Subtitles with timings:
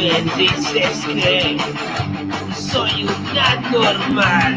[0.00, 1.58] me dices que
[2.56, 4.56] soy una normal.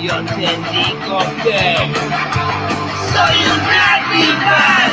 [0.00, 1.76] Yo te digo que
[3.12, 3.64] soy un
[3.96, 4.90] animal.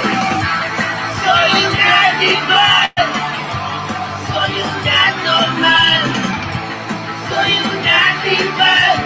[1.24, 1.78] Soy un
[2.10, 2.92] animal.
[4.34, 4.54] Soy
[5.24, 6.02] normal.
[7.30, 9.05] Soy un animal.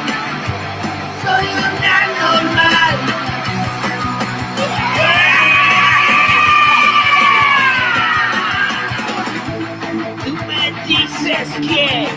[11.62, 12.08] Que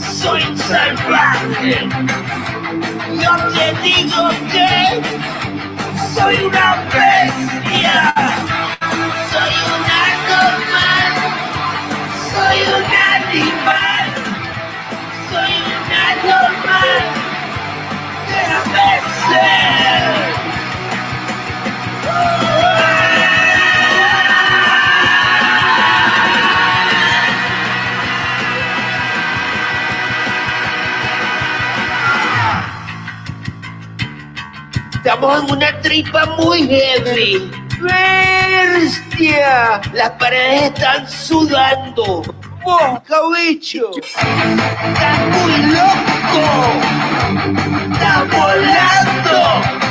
[0.00, 1.88] soy salvaje.
[3.20, 5.02] Yo te digo que
[6.14, 8.14] soy una bestia.
[9.32, 11.12] Soy una normal.
[12.32, 12.84] Soy un
[13.16, 14.04] animal.
[15.30, 17.00] Soy una normal.
[18.28, 20.21] Déjame.
[35.04, 37.50] Estamos en una tripa muy heavy.
[37.80, 39.80] ¡Bestia!
[39.92, 42.22] Las paredes están sudando.
[42.64, 43.90] ¡Mosca, bicho!
[44.00, 46.44] ¡Estás muy loco!
[47.92, 49.81] ¡Estás volando!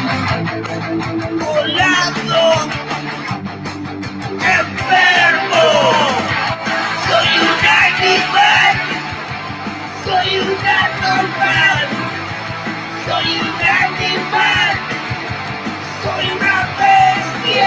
[17.42, 17.58] Soy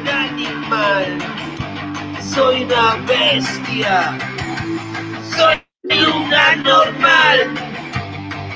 [0.00, 1.18] un animal,
[2.20, 4.18] soy una bestia,
[5.36, 7.54] soy una normal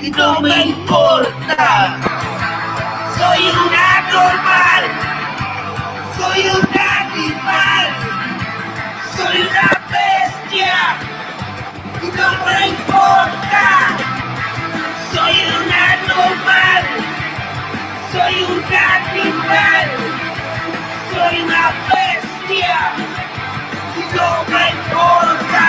[0.01, 1.97] y no me importa.
[3.17, 4.83] Soy una normal,
[6.17, 6.84] soy un
[7.15, 7.87] animal,
[9.15, 10.75] soy una bestia.
[12.01, 13.65] Y no me importa.
[15.13, 16.83] Soy una normal,
[18.11, 19.87] soy un animal,
[21.13, 22.77] soy una bestia.
[23.95, 25.64] Y no me importa.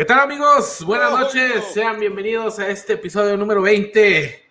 [0.00, 0.82] ¿Qué tal amigos?
[0.86, 4.48] Buenas noches, sean bienvenidos a este episodio número 20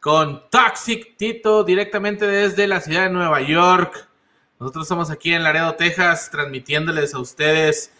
[0.00, 4.08] con Toxic Tito directamente desde la ciudad de Nueva York.
[4.58, 7.92] Nosotros estamos aquí en Laredo, Texas, transmitiéndoles a ustedes.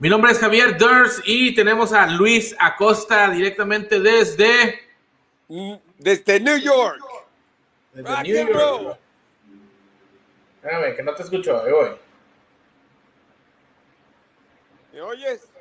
[0.00, 4.80] Mi nombre es Javier Durs y tenemos a Luis Acosta directamente desde,
[5.46, 6.98] Mm, Desde New York.
[7.92, 8.98] desde Rock New York.
[10.60, 11.90] Espérame, que no te escucho, ahí voy.
[14.92, 15.51] ¿Me oyes?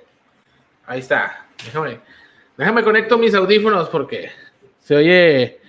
[0.85, 1.47] Ahí está.
[1.63, 1.99] Déjame,
[2.57, 4.31] déjame conecto mis audífonos porque
[4.79, 5.61] se oye.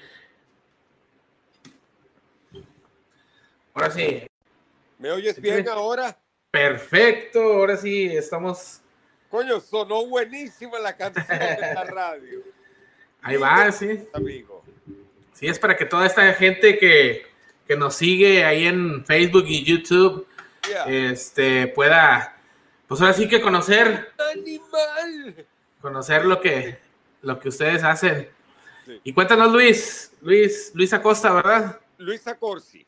[3.74, 4.26] Ahora sí.
[4.98, 6.16] ¿Me oyes bien ahora?
[6.50, 7.40] Perfecto.
[7.40, 8.80] Ahora sí estamos.
[9.30, 12.42] Coño, sonó buenísima la canción de la radio.
[13.22, 14.06] Ahí va, sí.
[14.12, 14.62] Amigo.
[15.32, 17.22] Sí, es para que toda esta gente que,
[17.66, 20.26] que nos sigue ahí en Facebook y YouTube
[20.68, 20.84] Yeah.
[21.10, 22.31] este, pueda,
[22.92, 25.46] pues ahora sí que conocer, Animal.
[25.80, 26.76] conocer lo que,
[27.22, 28.28] lo que ustedes hacen.
[28.84, 29.00] Sí.
[29.02, 31.80] Y cuéntanos, Luis, Luis, Luis Acosta, ¿verdad?
[31.96, 32.84] Luisa Corsi.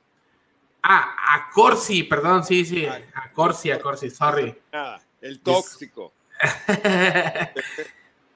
[0.83, 4.55] Ah, a Corsi, perdón, sí, sí, a Corsi, a Corsi, sorry.
[4.71, 6.13] Nada, el tóxico.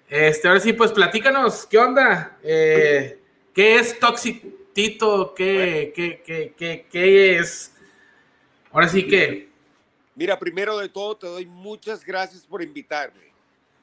[0.09, 2.39] Este, ahora sí, pues platícanos, ¿qué onda?
[2.43, 3.21] Eh,
[3.53, 5.35] ¿Qué es Toxic Tito?
[5.35, 7.75] ¿Qué, qué, qué, qué, qué es?
[8.73, 9.48] Ahora sí que,
[10.19, 13.33] Mira, primero de todo, te doy muchas gracias por invitarme.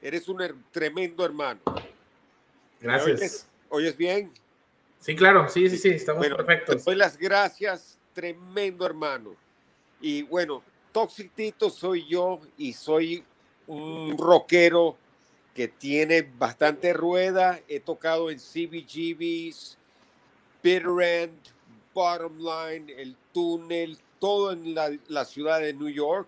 [0.01, 1.61] Eres un her- tremendo hermano.
[1.65, 1.73] ¿Me
[2.81, 3.07] gracias.
[3.17, 3.47] oyes?
[3.69, 4.33] ¿Oyes bien?
[4.99, 6.83] Sí, claro, sí, sí, sí, estamos Bueno, te perfectos.
[6.83, 9.33] doy las gracias, tremendo hermano.
[10.01, 10.61] Y bueno,
[10.91, 13.23] Toxic Tito soy yo y soy
[13.67, 14.97] un rockero
[15.53, 17.61] que tiene bastante rueda.
[17.69, 19.77] He tocado en CBGBs,
[20.61, 21.39] Bitter End,
[21.93, 26.27] Bottom Line, el túnel, todo en la, la ciudad de New York.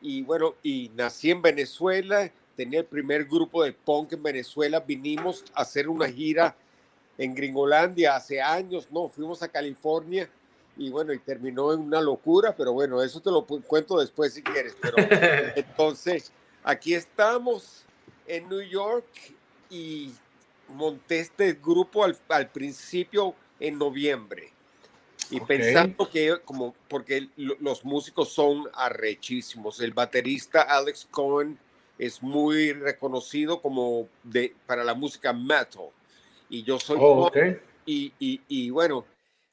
[0.00, 5.44] Y bueno, y nací en Venezuela, tenía el primer grupo de punk en Venezuela, vinimos
[5.54, 6.56] a hacer una gira
[7.18, 10.28] en Gringolandia hace años, no, fuimos a California
[10.76, 14.42] y bueno, y terminó en una locura, pero bueno, eso te lo cuento después si
[14.42, 14.76] quieres.
[14.80, 14.96] Pero
[15.56, 16.32] entonces,
[16.62, 17.84] aquí estamos
[18.26, 19.06] en New York
[19.70, 20.12] y
[20.68, 24.52] monté este grupo al, al principio en noviembre.
[25.30, 29.80] Y pensando que, como, porque los músicos son arrechísimos.
[29.80, 31.58] El baterista Alex Cohen
[31.98, 35.88] es muy reconocido como de, para la música metal.
[36.48, 36.98] Y yo soy.
[37.00, 37.30] Oh,
[37.84, 39.04] y, y, y, bueno,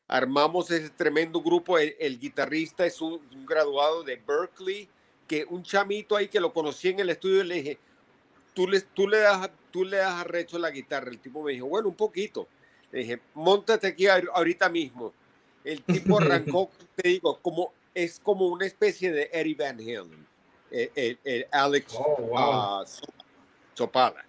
[0.08, 1.78] armamos ese tremendo grupo.
[1.78, 4.88] El, guitarrista es un, graduado de Berkeley,
[5.28, 7.78] que un chamito ahí que lo conocí en el estudio y le dije,
[8.54, 11.10] tú le, tú le, das, tú le das arrecho la guitarra.
[11.10, 12.48] El tipo me dijo, bueno, un poquito.
[12.92, 15.14] Le dije, montate aquí ahorita mismo.
[15.64, 20.28] El tipo arrancó, te digo, como, es como una especie de Eddie Van Halen,
[20.72, 22.84] el, Alex oh,
[23.76, 24.26] Chopala.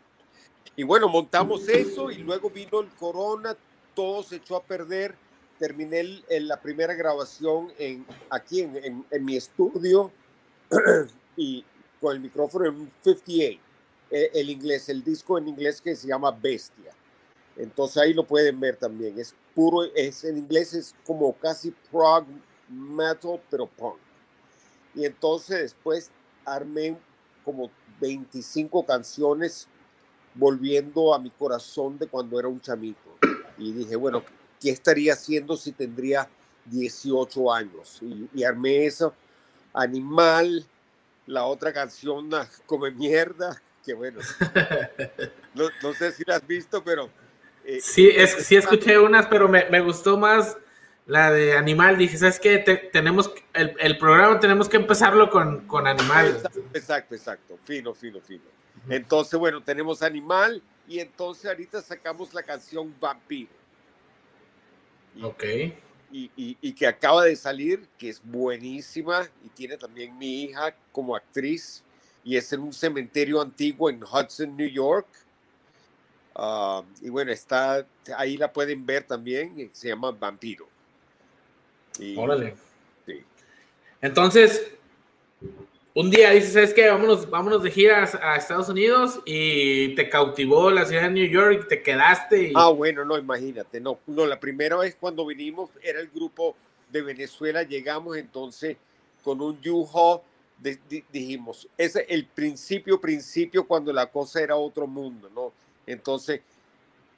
[0.77, 3.57] Y bueno, montamos eso y luego vino el corona,
[3.95, 5.15] todo se echó a perder.
[5.59, 10.11] Terminé la primera grabación en, aquí en, en, mi estudio
[11.37, 11.65] y
[12.01, 13.61] con el micrófono en 58,
[14.11, 16.93] el, el inglés, el disco en inglés que se llama Bestia.
[17.57, 19.19] Entonces ahí lo pueden ver también.
[19.19, 22.27] Es puro, es en inglés es como casi prog
[22.69, 23.97] metal, pero punk.
[24.95, 26.11] Y entonces después
[26.45, 26.97] armé
[27.45, 27.71] como
[28.01, 29.69] 25 canciones
[30.35, 33.19] volviendo a mi corazón de cuando era un chamito.
[33.59, 34.25] Y dije, bueno,
[34.61, 36.29] ¿qué estaría haciendo si tendría
[36.67, 38.01] 18 años?
[38.35, 39.15] Y, armé eso,
[39.73, 40.65] Animal,
[41.27, 42.31] la otra canción,
[42.67, 44.21] Come Mierda, que bueno,
[45.55, 47.11] no, no sé si la has visto, pero
[47.65, 50.57] eh, sí, es, sí escuché unas, pero me, me, gustó más
[51.07, 51.97] la de Animal.
[51.97, 52.59] Dije, ¿sabes qué?
[52.93, 56.43] tenemos el, el, programa tenemos que empezarlo con, con Animal.
[56.75, 58.45] Exacto, exacto, Fino, fino, fino.
[58.89, 63.51] Entonces, bueno, tenemos Animal y entonces ahorita sacamos la canción Vampiro.
[65.23, 65.45] ok.
[66.13, 70.77] Y, y, y, que acaba de salir, que es buenísima y tiene también mi hija
[70.93, 71.83] como actriz
[72.23, 75.09] y es en un cementerio antiguo en Hudson, New York
[76.35, 77.87] Ah, y bueno, está,
[78.17, 80.67] ahí la pueden ver también, eh, se llama Vampiro.
[82.17, 82.57] Órale.
[83.07, 83.23] Sí.
[84.01, 84.73] Entonces,
[85.95, 90.73] un día dices, es que vámonos, vámonos de giras a Estados Unidos y te cautivó
[90.73, 92.53] la ciudad de New York y te quedaste.
[92.57, 96.57] Ah, bueno, no, imagínate, no, no, la primera vez cuando vinimos era el grupo
[96.91, 98.77] de Venezuela, llegamos entonces
[99.23, 100.21] con un U-Haul,
[101.13, 105.53] dijimos, ese es el principio, principio cuando la cosa era otro mundo, ¿no?
[105.87, 106.41] Entonces,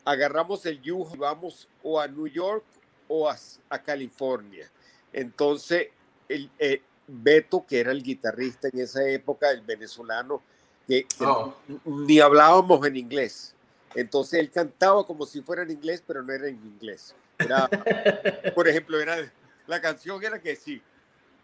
[0.05, 2.65] agarramos el yugo y vamos o a New York
[3.09, 3.37] o a,
[3.85, 4.71] California.
[5.13, 5.89] Entonces,
[6.29, 10.43] el, eh, Beto, que era el guitarrista en esa época, el venezolano,
[10.87, 11.55] que, oh.
[11.85, 13.55] ni hablábamos en inglés.
[13.95, 17.15] Entonces él cantaba como si fuera en inglés, pero no era en inglés.
[17.39, 17.69] Era,
[18.55, 19.33] por ejemplo, era
[19.67, 20.83] la canción era que sí.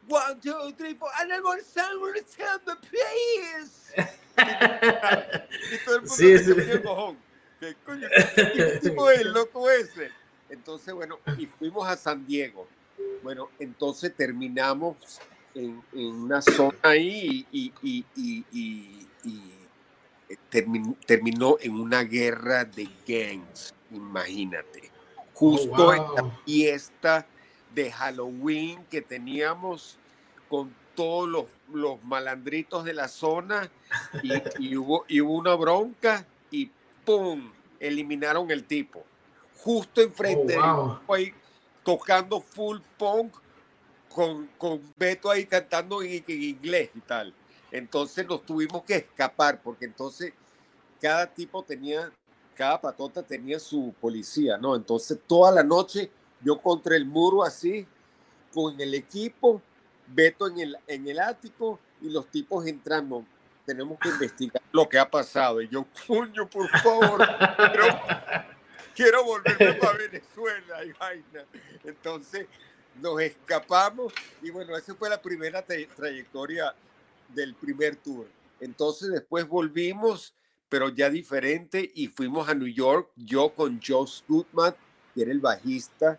[0.08, 1.62] One, two, three, four, and I'm gonna
[2.64, 3.92] the please.
[5.72, 6.50] y todo el mundo sí, sí.
[6.50, 7.16] el mojón.
[7.60, 8.08] ¿Qué coño?
[8.34, 10.10] ¿Qué tipo es loco ese?
[10.50, 12.66] Entonces, bueno, y fuimos a San Diego.
[13.22, 15.20] Bueno, entonces terminamos
[15.54, 19.06] en, en una zona ahí y, y, y, y
[20.32, 24.90] eh, terminó, terminó en una guerra de gangs, imagínate.
[25.34, 25.92] Justo oh, wow.
[25.92, 27.26] en la fiesta
[27.74, 29.96] de Halloween que teníamos
[30.48, 33.70] con todos los, los malandritos de la zona
[34.58, 36.70] y, hubo, y hubo una bronca y
[37.04, 37.50] ¡pum!
[37.80, 39.04] Eliminaron el tipo.
[39.58, 41.32] Justo enfrente oh, ahí
[41.82, 43.34] tocando full punk
[44.08, 47.34] con, con Beto ahí cantando en, en inglés y tal.
[47.70, 50.32] Entonces nos tuvimos que escapar porque entonces
[51.00, 52.12] cada tipo tenía,
[52.54, 54.76] cada patota tenía su policía, ¿no?
[54.76, 56.10] Entonces toda la noche
[56.44, 57.86] yo contra el muro así,
[58.52, 59.62] con el equipo
[60.06, 63.24] Beto en el, en el ático y los tipos entrando.
[63.64, 65.62] Tenemos que investigar lo que ha pasado.
[65.62, 67.26] Y yo, coño, por favor,
[68.94, 70.92] quiero, volverme para Venezuela y.
[71.88, 72.46] Entonces
[73.00, 76.74] nos escapamos y bueno, esa fue la primera trayectoria
[77.28, 78.26] del primer tour.
[78.60, 80.34] Entonces después volvimos,
[80.68, 84.74] pero ya diferente y fuimos a New York, yo con Joe Scutman,
[85.14, 86.18] que era el bajista,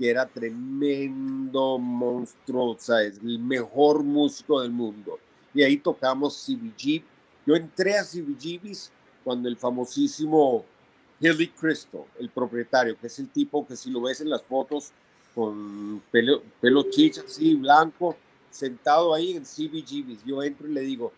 [0.00, 5.18] que era tremendo monstruo, o sea, es el mejor músico del mundo.
[5.52, 7.02] Y ahí tocamos CBG.
[7.44, 8.90] Yo entré a CBGB's
[9.22, 10.64] cuando el famosísimo
[11.20, 14.90] Hilly Crystal, el propietario, que es el tipo que si lo ves en las fotos
[15.34, 18.16] con pelo, pelo chicha así, blanco,
[18.48, 20.24] sentado ahí en CBGB.
[20.24, 21.12] Yo entro y le digo,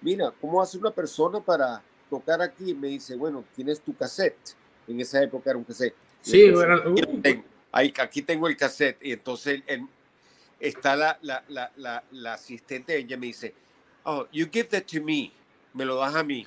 [0.00, 2.70] mira, ¿cómo hace una persona para tocar aquí?
[2.70, 4.56] Y me dice, bueno, tienes tu cassette.
[4.88, 5.94] En esa época era un cassette.
[6.20, 7.53] Sí, bueno, uh.
[7.74, 9.04] Ahí, aquí tengo el cassette.
[9.04, 9.62] Y entonces
[10.60, 11.44] está la, la,
[11.76, 13.52] la, la, asistente, ella me dice,
[14.04, 15.32] oh, you give that to me,
[15.74, 16.46] me lo das a mí.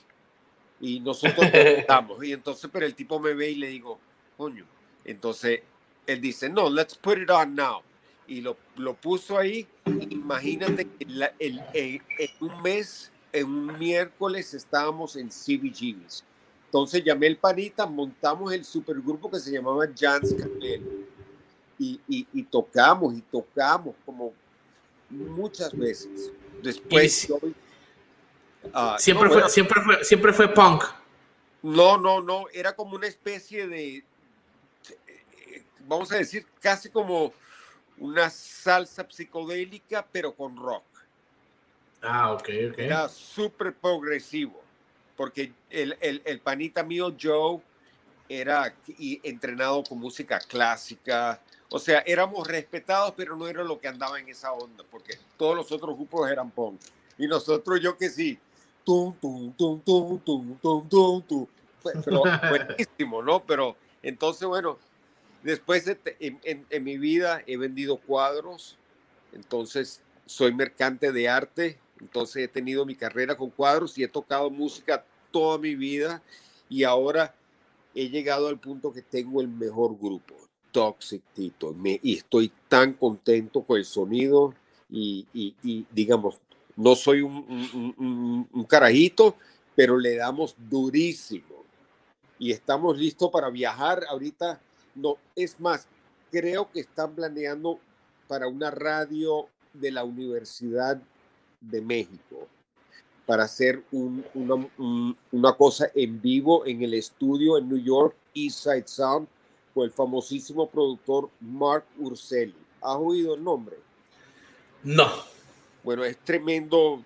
[0.79, 2.23] Y nosotros estamos.
[2.23, 3.99] y entonces, pero el tipo me ve y le digo,
[4.37, 4.65] coño.
[5.03, 5.61] Entonces,
[6.05, 7.81] él dice, no, let's put it on now.
[8.27, 9.67] Y lo, lo puso ahí.
[9.85, 11.05] Imagínate que
[11.39, 12.01] el, en
[12.39, 16.23] un mes, en un miércoles, estábamos en CBGBs.
[16.65, 20.96] Entonces llamé el panita, montamos el supergrupo que se llamaba Jans Canel
[21.79, 24.33] y, y, tocamos y tocamos como
[25.09, 26.31] muchas veces.
[26.61, 27.31] Después...
[28.73, 30.83] Ah, siempre, fue, siempre, fue, siempre fue punk.
[31.61, 34.03] No, no, no, era como una especie de,
[35.87, 37.33] vamos a decir, casi como
[37.97, 40.83] una salsa psicodélica, pero con rock.
[42.01, 42.77] Ah, ok, ok.
[42.77, 44.61] Era súper progresivo,
[45.15, 47.59] porque el, el, el, panita mío, Joe,
[48.29, 53.87] era y entrenado con música clásica, o sea, éramos respetados, pero no era lo que
[53.87, 56.79] andaba en esa onda, porque todos los otros grupos eran punk.
[57.17, 58.39] Y nosotros, yo que sí,
[58.85, 61.47] tum, tum, tum, tum, tum, tum, tum, tum.
[61.83, 63.43] Pero buenísimo, ¿no?
[63.43, 64.77] Pero entonces, bueno,
[65.43, 68.77] después en, en, en mi vida he vendido cuadros,
[69.33, 74.49] entonces soy mercante de arte, entonces he tenido mi carrera con cuadros y he tocado
[74.49, 76.21] música toda mi vida
[76.69, 77.35] y ahora
[77.93, 80.46] he llegado al punto que tengo el mejor grupo.
[80.71, 81.73] Toxic Tito.
[81.73, 84.53] Me, y estoy tan contento con el sonido
[84.89, 85.25] y,
[85.91, 86.39] digamos,
[86.75, 89.35] no soy un, un, carajito,
[89.75, 91.63] pero le damos durísimo.
[92.39, 94.03] Y estamos listos para viajar.
[94.09, 94.61] Ahorita,
[94.95, 95.87] no, es más,
[96.31, 97.79] creo que están planeando
[98.27, 101.01] para una radio de la Universidad
[101.61, 102.47] de México
[103.27, 104.69] para hacer una,
[105.31, 109.27] una, cosa en vivo en el estudio en New York, East Side Sound,
[109.83, 112.55] el famosísimo productor Mark Urselli.
[112.81, 113.77] ¿Has oído el nombre?
[114.83, 115.09] No.
[115.83, 117.03] Bueno, es tremendo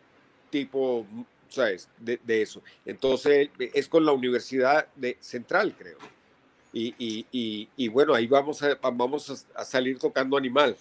[0.50, 1.06] tipo,
[1.50, 1.90] ¿sabes?
[1.98, 2.62] De, eso.
[2.86, 5.98] Entonces, es con la Universidad de Central, creo.
[6.74, 10.76] Y, y, y, bueno, ahí vamos a, vamos a, salir tocando animal.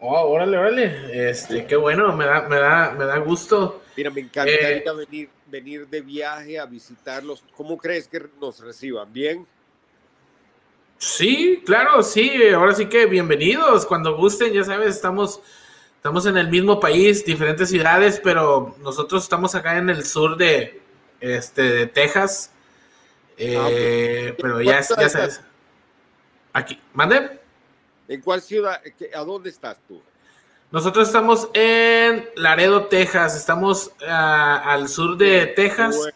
[0.00, 1.30] Oh, órale, órale.
[1.30, 3.82] Este, qué bueno, me da, me da, me da gusto.
[3.96, 7.44] Mira, me encantaría eh, venir, venir de viaje a visitarlos.
[7.56, 9.12] ¿Cómo crees que nos reciban?
[9.12, 9.46] ¿Bien?
[10.98, 12.30] Sí, claro, sí.
[12.54, 13.84] Ahora sí que bienvenidos.
[13.84, 15.40] Cuando gusten, ya sabes, estamos,
[15.96, 20.80] estamos en el mismo país, diferentes ciudades, pero nosotros estamos acá en el sur de,
[21.20, 22.50] este, de Texas.
[23.36, 25.42] Eh, ah, pero ya, ya sabes.
[26.52, 27.40] Aquí, mande.
[28.08, 28.80] ¿En cuál ciudad?
[29.14, 30.00] ¿A dónde estás tú?
[30.70, 33.36] Nosotros estamos en Laredo, Texas.
[33.36, 36.08] Estamos ah, al sur de Texas.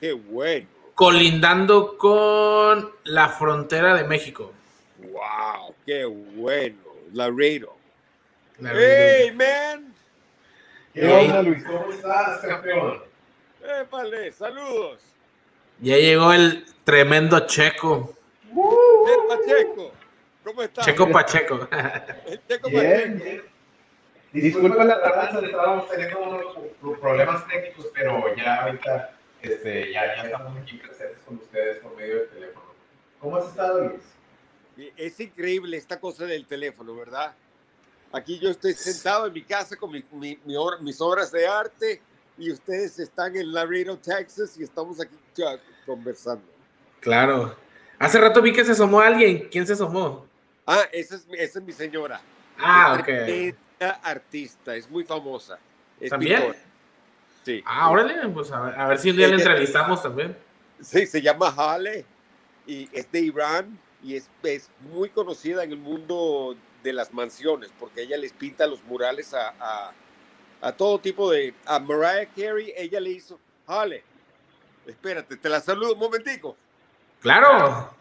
[0.00, 4.52] Qué bueno colindando con la frontera de México.
[4.98, 5.74] ¡Wow!
[5.84, 6.78] ¡Qué bueno!
[7.12, 7.76] Laredo.
[8.58, 9.94] ¡Hey, man!
[10.94, 11.62] ¿Qué onda, Luis?
[11.64, 13.02] ¿Cómo estás, campeón?
[13.82, 14.32] ¡Épale!
[14.32, 15.00] ¡Saludos!
[15.80, 18.14] Ya llegó el tremendo Checo.
[18.50, 19.92] ¡El Pacheco!
[20.44, 20.86] ¿Cómo estás?
[20.86, 21.68] Checo Pacheco.
[22.26, 23.48] El Checo bien, Pacheco.
[24.32, 26.20] Disculpa la tardanza, estábamos teniendo
[26.80, 31.96] unos problemas técnicos, pero ya ahorita este, ya, ya estamos aquí presentes con ustedes por
[31.96, 32.66] medio del teléfono.
[33.20, 34.02] ¿Cómo has estado, Luis?
[34.96, 37.34] Es increíble esta cosa del teléfono, ¿verdad?
[38.12, 40.38] Aquí yo estoy sentado en mi casa con mi, mi,
[40.80, 42.00] mis obras de arte
[42.38, 45.16] y ustedes están en Laredo, Texas y estamos aquí
[45.84, 46.44] conversando.
[47.00, 47.56] Claro.
[47.98, 49.48] Hace rato vi que se asomó alguien.
[49.50, 50.26] ¿Quién se asomó?
[50.66, 52.20] Ah, esa es, esa es mi señora.
[52.58, 53.58] Ah, es ok.
[54.02, 55.58] artista, es muy famosa.
[56.00, 56.54] Es ¿También?
[57.64, 60.36] Ah, órale, pues a ver, si un día le entrevistamos también.
[60.80, 62.04] Sí, se llama Hale
[62.66, 67.70] y es de Irán y es, es, muy conocida en el mundo de las mansiones
[67.78, 69.92] porque ella les pinta los murales a, a,
[70.60, 71.54] a todo tipo de...
[71.64, 73.38] A Mariah Carey, ella le hizo...
[73.66, 74.04] Hale,
[74.86, 76.56] espérate, te la saludo un momentico.
[77.20, 77.94] Claro.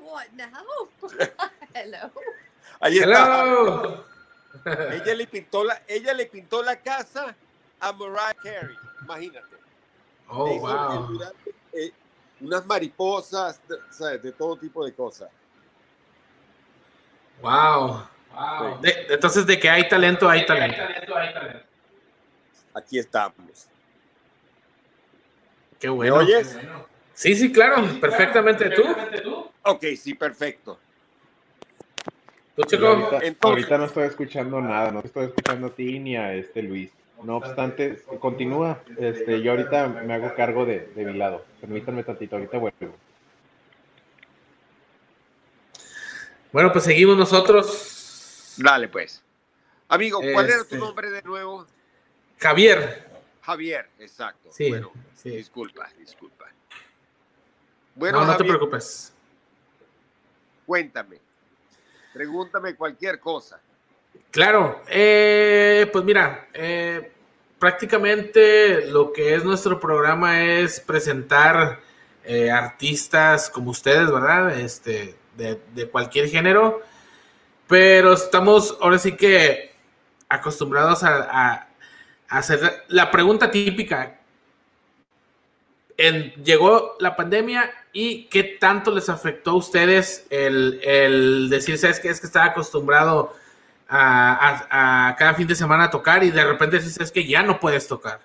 [0.00, 0.88] What now?
[1.74, 2.10] Hello.
[2.80, 4.04] Ahí está.
[4.92, 7.34] Ella le pintó la, ella le pintó la casa
[7.80, 9.56] a Mariah Carey, imagínate.
[10.28, 11.20] Oh, wow.
[11.72, 11.92] Eh,
[12.40, 14.22] unas mariposas, ¿sabes?
[14.22, 15.30] de todo tipo de cosas.
[17.40, 18.06] Wow.
[18.34, 18.80] wow.
[18.82, 20.82] entonces, de que hay talento, hay talento.
[22.74, 23.68] Aquí estamos.
[25.78, 26.16] Qué bueno.
[26.16, 26.58] ¿Me oyes?
[27.12, 28.70] Sí, sí, claro, perfectamente.
[28.70, 29.50] ¿Tú?
[29.64, 30.78] Ok, sí, perfecto.
[32.54, 32.86] ¿Tú, Yo Checo?
[32.86, 36.34] ahorita, Entonces- ahorita no estoy escuchando nada, no te estoy escuchando a ti ni a
[36.34, 36.92] este Luis.
[37.24, 38.82] No obstante, continúa.
[38.98, 41.44] Este, yo ahorita me hago cargo de, de mi lado.
[41.60, 42.96] Permítanme tantito, ahorita vuelvo.
[46.52, 48.54] Bueno, pues seguimos nosotros.
[48.58, 49.22] Dale, pues.
[49.88, 51.66] Amigo, ¿cuál era Este- tu nombre de nuevo?
[52.38, 53.08] Javier.
[53.42, 54.50] Javier, exacto.
[54.52, 55.30] Sí, Bueno, sí.
[55.30, 56.46] disculpa, disculpa.
[57.94, 59.12] Bueno, no, no te preocupes.
[60.66, 61.18] cuéntame.
[62.14, 63.60] Pregúntame cualquier cosa.
[64.32, 67.12] Claro, eh, pues mira, eh,
[67.58, 71.80] prácticamente lo que es nuestro programa es presentar
[72.24, 74.58] eh, artistas como ustedes, ¿verdad?
[74.58, 76.80] Este, de, cualquier género,
[77.68, 79.74] pero estamos ahora sí que
[80.30, 81.68] acostumbrados a,
[82.26, 84.18] hacer la pregunta típica.
[86.42, 91.74] Llegó la pandemia y qué tanto les afectó a ustedes el, el decir.
[91.74, 93.41] Es que estaba acostumbrado
[93.94, 97.26] a, a- a cada fin de semana a tocar y de repente dices, es que
[97.26, 98.20] ya no puedes tocar.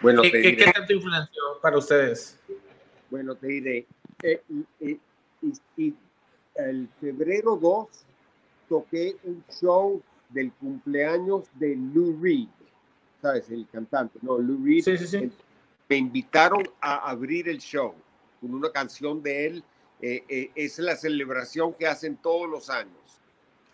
[0.00, 0.64] Bueno, ¿Qué, te qué- diré.
[0.66, 2.38] qué tanto influenció para ustedes?
[3.10, 3.86] Bueno, te diré.
[4.22, 4.42] Eh,
[4.80, 4.98] y,
[5.76, 5.94] y
[6.56, 7.88] el febrero 2
[8.68, 12.48] toqué un show del cumpleaños de Lou Reed,
[13.20, 13.50] ¿sabes?
[13.50, 14.84] El cantante, no, Lou Reed.
[14.84, 15.32] Sí, sí, sí.
[15.88, 17.94] Me invitaron a abrir el show
[18.40, 19.64] con una canción de él.
[20.02, 23.20] eh, eh, es la celebración que hacen todos los años.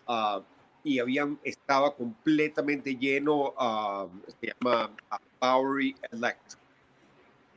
[0.07, 0.41] Ah,
[0.87, 4.07] y habían, estaba completamente lleno, ah,
[4.39, 6.59] se llama ah, Bowery Electric.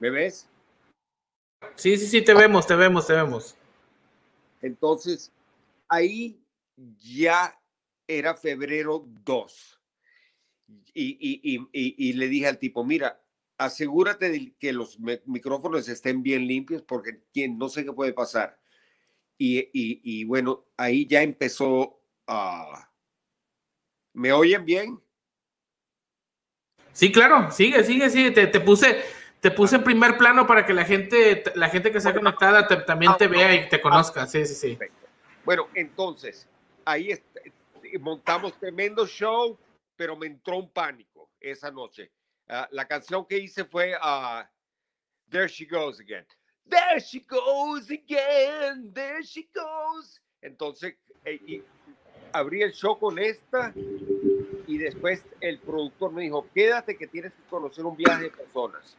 [0.01, 0.49] ¿Me ves?
[1.77, 3.57] Sí, sí, sí, te vemos, te vemos, te vemos.
[4.61, 5.33] Entonces,
[5.89, 6.43] ahí
[6.99, 7.57] ya
[8.09, 9.81] era febrero 2.
[10.93, 11.41] Y, y-
[11.73, 13.23] y- y- le dije al tipo, mira,
[13.59, 18.59] asegúrate de que los micrófonos estén bien limpios porque no sé qué puede pasar.
[19.39, 22.90] Y, y- y bueno, ahí ya empezó a...
[24.13, 25.01] ¿Me oyen bien?
[26.93, 28.31] Sí, claro, sigue, sigue, sigue.
[28.33, 29.03] Te, te puse,
[29.41, 32.77] te puse en primer plano para que la gente, la gente que está conectada te-
[32.79, 34.27] también te vea y te conozca.
[34.27, 34.79] Sí, sí, sí.
[35.45, 36.49] Bueno, entonces,
[36.85, 37.25] ahí est-
[38.01, 39.59] montamos tremendo show,
[39.97, 42.11] pero me entró un pánico esa noche.
[42.49, 44.49] Ah, la canción que hice fue ah,
[45.29, 46.27] There She Goes Again.
[46.69, 50.21] There she goes again, there she goes.
[50.41, 50.95] Entonces,
[51.25, 51.63] eh, y
[52.33, 53.73] abrí el show con esta
[54.67, 58.97] y después el productor me dijo, quédate que tienes que conocer un viaje de personas.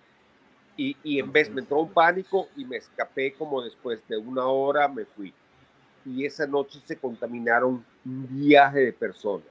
[0.78, 4.46] Y, y en vez me entró un pánico y me escapé como después de una
[4.46, 5.34] hora me fui
[6.06, 9.48] y esa noche se contaminaron un viaje de personas,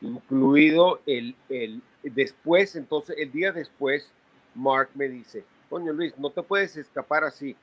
[0.00, 4.12] incluido el, el después, entonces el día después,
[4.54, 7.56] Mark me dice, coño Luis, no te puedes escapar así,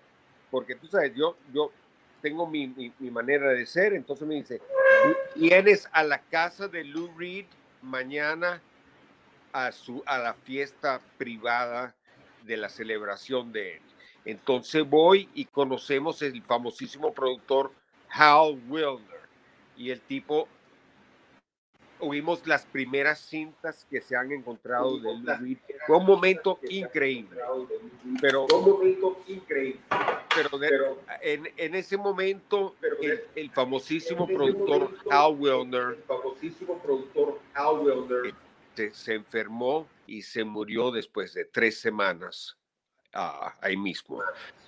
[0.52, 1.72] porque tú sabes, yo, yo
[2.26, 2.66] tengo mi,
[2.98, 4.60] mi, manera de ser, entonces me dice,
[5.36, 7.46] vienes a la casa de Lou Reed
[7.84, 8.64] mañana
[9.54, 11.94] a, su, a la fiesta privada
[12.42, 13.82] de la celebración de él.
[14.26, 17.72] Entonces voy y conocemos el famosísimo productor
[18.10, 19.30] Hal Wilner.
[19.78, 20.48] Y el tipo,
[22.00, 25.58] oímos las primeras cintas que se han encontrado de Lou.
[25.88, 27.40] Fue un momento increíble.
[28.22, 29.80] Pero, un momento increíble.
[30.36, 37.80] Pero, de- en, en ese momento, el, el famosísimo productor Hal Wilner, famosísimo productor Hal
[37.80, 38.34] Wilner,
[38.76, 42.58] se, se enfermó y se murió después de tres semanas
[43.14, 44.22] ah, ahí mismo.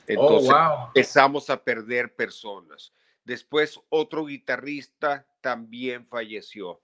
[0.07, 0.87] Entonces, oh, wow.
[0.87, 2.93] empezamos a perder personas.
[3.25, 6.79] Después otro guitarrista también falleció.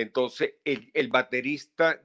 [0.00, 2.00] Entonces el, baterista,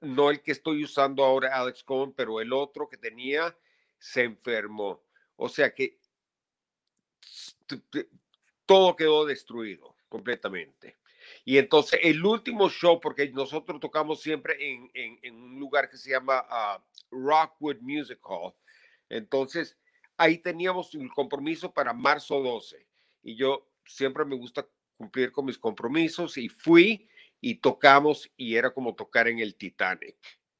[0.00, 3.56] no el que estoy usando ahora, Alex Cohen, pero el otro que tenía,
[3.98, 5.02] se enfermó.
[5.36, 5.98] O sea que
[8.66, 10.96] todo quedó destruido completamente.
[11.44, 14.56] Y entonces el último show, porque nosotros tocamos siempre
[14.92, 18.52] en un lugar que se llama ah, Rockwood Music Hall.
[19.08, 19.76] Entonces
[20.16, 22.86] ahí teníamos un compromiso para marzo 12
[23.22, 24.66] y yo siempre me gusta
[24.96, 27.08] cumplir con mis compromisos y fui
[27.46, 30.16] y tocamos y era como tocar en el Titanic.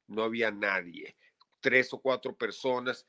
[0.07, 1.17] No había nadie,
[1.61, 3.07] tres o cuatro personas.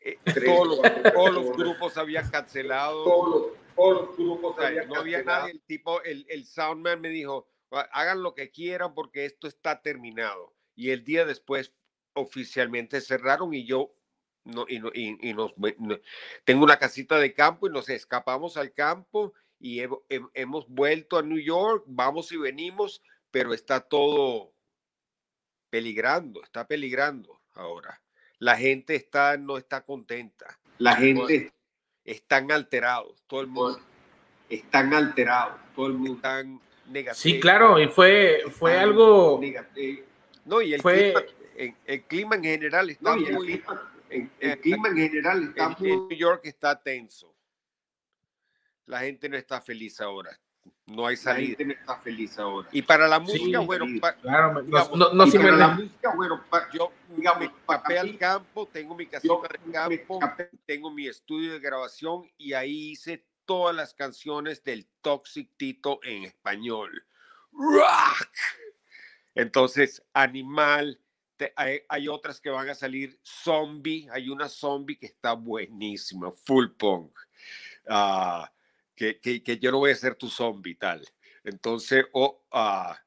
[0.00, 0.18] Eh,
[0.66, 3.04] todos, los, todos los grupos habían cancelado.
[3.04, 5.40] Todos los, grupos habían No había cancelado.
[5.42, 5.52] nadie.
[5.52, 9.80] El tipo, el, el soundman me dijo, "Ha- hagan lo que quieran porque esto está
[9.82, 10.56] terminado.
[10.74, 11.72] Y el día después
[12.14, 13.94] oficialmente cerraron y yo
[14.42, 15.98] no, y, no- y- y nos, no-
[16.44, 21.16] tengo una casita de campo y nos escapamos al campo y he- he- hemos vuelto
[21.18, 24.52] a New York, vamos y venimos, pero está todo
[25.70, 28.00] peligrando, está peligrando ahora.
[28.38, 30.58] La gente está, no está contenta.
[30.78, 31.52] La gente
[32.04, 33.80] Están alterados, todo el mundo.
[34.48, 37.18] están alterados, todo el mundo están negativos.
[37.18, 39.40] Sí, claro, y fue, fue algo...
[40.44, 41.12] No, y el, fue...
[41.12, 41.24] clima,
[41.56, 43.46] en, el clima en general está No, y el muy...
[43.46, 45.90] clima- el, el clima en general está en, muy...
[45.90, 47.34] en New York está tenso.
[48.86, 50.38] La gente no está feliz ahora.
[50.86, 51.48] No hay La salida.
[51.48, 52.68] gente no está feliz ahora.
[52.72, 54.00] Y para la Sí, música, bueno, sí.
[54.00, 57.98] pa- Claro, no, digamos, no, para me- la música, bueno, pa- yo digamos, me escapé
[57.98, 62.90] al campo, tengo mi casita de campo, escapé- tengo mi estudio de grabación y ahí
[62.92, 67.04] hice todas las canciones del Toxic Tito en español.
[67.52, 68.28] Rock.
[69.34, 71.00] Entonces, Animal,
[71.36, 76.30] te- hay, hay otras que van a salir, Zombie, hay una Zombie que está buenísima,
[76.32, 77.16] Full Punk,
[77.88, 78.50] Ah,
[78.96, 81.06] que, que, que yo no voy a ser tu zombie tal.
[81.44, 82.98] Entonces, oh, ah,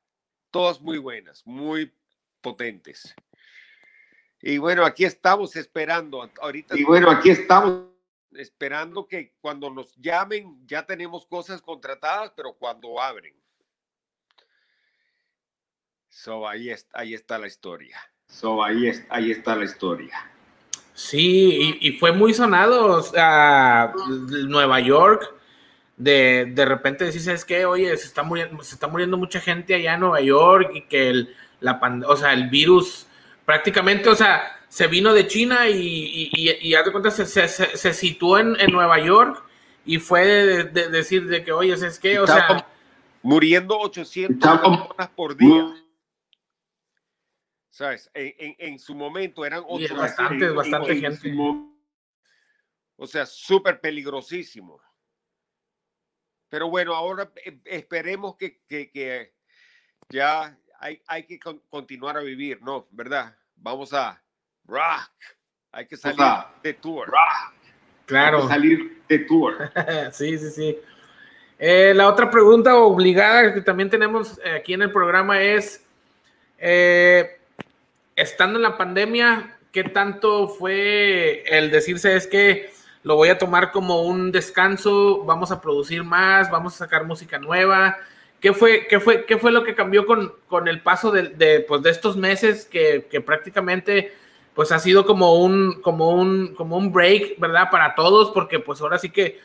[0.52, 1.94] todas muy buenas, muy
[2.42, 3.14] potentes.
[4.42, 6.32] Y bueno, aquí estamos esperando.
[6.42, 7.90] Ahorita Y bueno, aquí estamos.
[8.34, 13.36] esperando que cuando nos llamen ya tenemos cosas contratadas, pero cuando abren.
[16.08, 17.98] So ahí está, ahí está la historia.
[18.28, 20.32] So, ahí, es, ahí está la historia.
[20.94, 23.92] Sí, y, y fue muy sonado, sea,
[24.48, 25.34] Nueva York,
[26.00, 29.76] de, de repente decís, es que, oye, se está, muriendo, se está muriendo mucha gente
[29.76, 33.06] allá en Nueva York y que el, la pand- o sea, el virus
[33.46, 37.26] prácticamente, o sea, se vino de China y, y, y, y haz de cuenta, se,
[37.28, 39.44] se, se- se situó en, en Nueva York
[39.86, 42.66] y fue de, de decir de que, oye, es que, o sea,
[43.22, 45.76] muriendo 800 Estamos- personas por día.
[47.70, 48.10] ¿Sabes?
[48.14, 49.98] En, en- en su momento eran Y es 800.
[49.98, 51.34] bastante, bastante en- gente.
[52.98, 54.80] O sea, súper peligrosísimo.
[56.50, 59.34] Pero bueno, ahora eh, esperemos que, que- que
[60.10, 62.88] ya hay, hay que con- continuar a vivir, ¿no?
[62.92, 63.36] ¿Verdad?
[63.56, 64.22] Vamos a
[64.66, 65.12] rock.
[65.72, 66.18] Hay que salir
[66.64, 67.12] de tour.
[68.06, 68.38] claro.
[68.38, 69.72] Hay que salir de tour.
[70.12, 70.78] Sí, sí, sí.
[71.60, 75.86] Eh, la otra pregunta obligada que también tenemos eh, aquí en el programa es,
[76.58, 77.40] eh,
[78.16, 82.72] estando en la pandemia, ¿qué tanto fue el decirse es que
[83.04, 87.40] lo voy a tomar como un descanso, vamos a producir más, vamos a sacar música
[87.40, 87.98] nueva?
[88.40, 91.82] ¿Qué fue, qué fue, qué fue lo que cambió con, con el paso de, pues,
[91.82, 94.14] de estos meses que, que prácticamente
[94.54, 97.70] pues ha sido como un, como un, como un break, ¿verdad?
[97.72, 99.40] Para todos, porque pues ahora sí que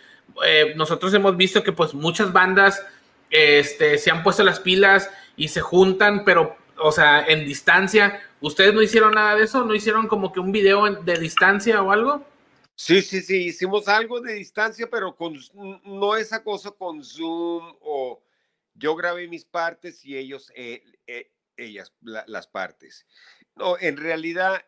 [0.45, 2.85] eh, nosotros hemos visto que pues muchas bandas
[3.31, 8.21] este, se han puesto las pilas y se juntan, pero, o sea, en distancia.
[8.40, 9.64] ¿Ustedes no hicieron nada de eso?
[9.64, 12.25] ¿No hicieron como que un video de distancia o algo?
[12.77, 15.35] Sí, sí, sí, hicimos algo de distancia, pero con,
[15.85, 18.23] no esa cosa con Zoom o
[18.75, 23.07] yo grabé mis partes y ellos, eh, eh, ellas, la- las partes.
[23.55, 24.65] No, en realidad,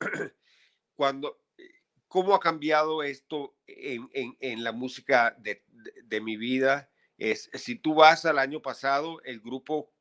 [0.94, 1.40] cuando,
[2.08, 6.90] ¿cómo ha cambiado esto en, en- en la música de, de- de mi vida?
[7.18, 9.92] Es, si tú vas al año pasado, el grupo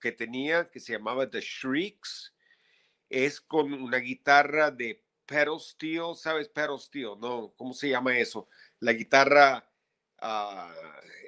[0.00, 2.34] que tenía, que se llamaba The Shrieks,
[3.10, 6.48] es con una guitarra de pedal steel, ¿sabes?
[6.48, 7.52] Pedal steel, ¿no?
[7.56, 8.48] ¿Cómo se llama eso?
[8.80, 9.68] La guitarra
[10.20, 10.72] ah,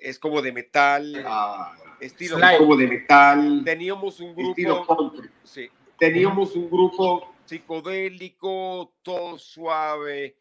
[0.01, 2.39] es como de metal, Ah, estilo.
[2.39, 2.59] Slide.
[2.59, 3.63] como de metal.
[3.65, 5.13] Teníamos un grupo
[5.45, 10.39] sí, Teníamos un grupo psicodélico, todo suave.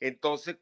[0.00, 0.56] Entonces,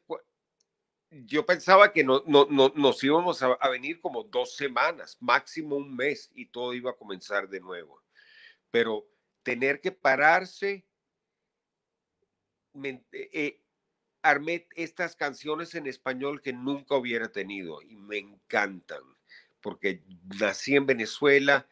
[1.09, 5.75] yo pensaba que no, no, no- nos íbamos a, a venir como dos semanas, máximo
[5.77, 8.01] un mes, y todo iba a comenzar de nuevo.
[8.71, 9.07] Pero
[9.43, 10.85] tener que pararse,
[12.85, 13.61] eh, eh,
[14.21, 19.01] armé estas canciones en español que nunca hubiera tenido y me encantan,
[19.61, 20.03] porque
[20.39, 21.67] nací en Venezuela,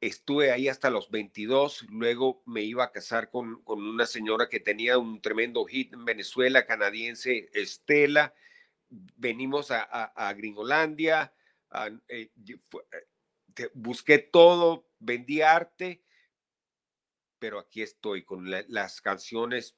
[0.00, 4.60] estuve ahí hasta los 22, luego me iba a casar con, con una señora que
[4.60, 8.34] tenía un tremendo hit en Venezuela, canadiense, Estela,
[8.88, 11.32] venimos a, a- Gringolandia,
[12.08, 12.30] eh,
[13.74, 16.02] busqué todo, vendí arte,
[17.38, 19.76] pero aquí estoy con la- las canciones,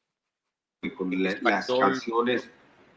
[0.90, 2.50] con la- las canciones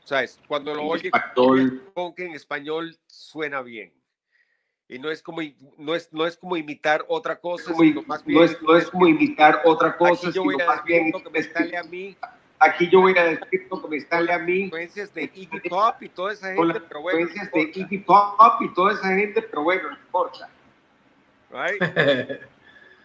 [0.03, 0.39] ¿sabes?
[0.47, 1.81] Cuando lo oyes, español.
[1.93, 3.91] punk en español suena bien.
[4.87, 8.03] Y no es como, i- no es, no es como imitar otra cosa, como- sino
[8.03, 10.75] más bien no, es, no es como imitar otra cosa, aquí yo voy sino a
[10.75, 12.17] más bien decir lo que me sale a mí,
[12.59, 15.95] aquí yo voy a decir lo que me sale a mí influencias de Iggy Pop
[16.01, 18.73] y toda esa con gente, las pero bueno, no influencias de importa, Iggy Pop y
[18.75, 20.49] toda esa gente, pero bueno, no importa.
[21.51, 21.81] right?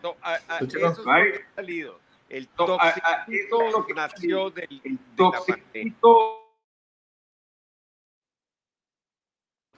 [0.02, 1.98] No, a- a- eso es lo que ha salido.
[2.30, 5.96] El No, lo que nació del, El de la pandemia.
[6.00, 6.36] toxicito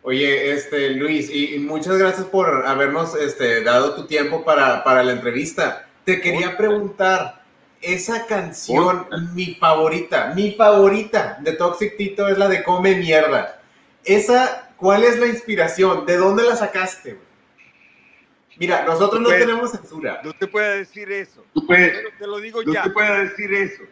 [0.05, 5.03] Oye, este, Luis, y, y muchas gracias por habernos este, dado tu tiempo para, para
[5.05, 5.89] la entrevista.
[6.05, 7.43] Te quería preguntar,
[7.83, 13.61] esa canción, mi favorita, mi favorita de Toxic Tito es la de Come Mierda.
[14.05, 16.07] esa, ¿cuál es la inspiración?
[16.07, 17.19] ¿De dónde la sacaste?
[18.57, 20.21] Mira, nosotros no Pues, tenemos censura.
[20.23, 21.45] No te puedo decir eso.
[21.55, 22.83] Tú puedes, te lo digo no ya.
[22.85, 23.83] te puedo decir eso.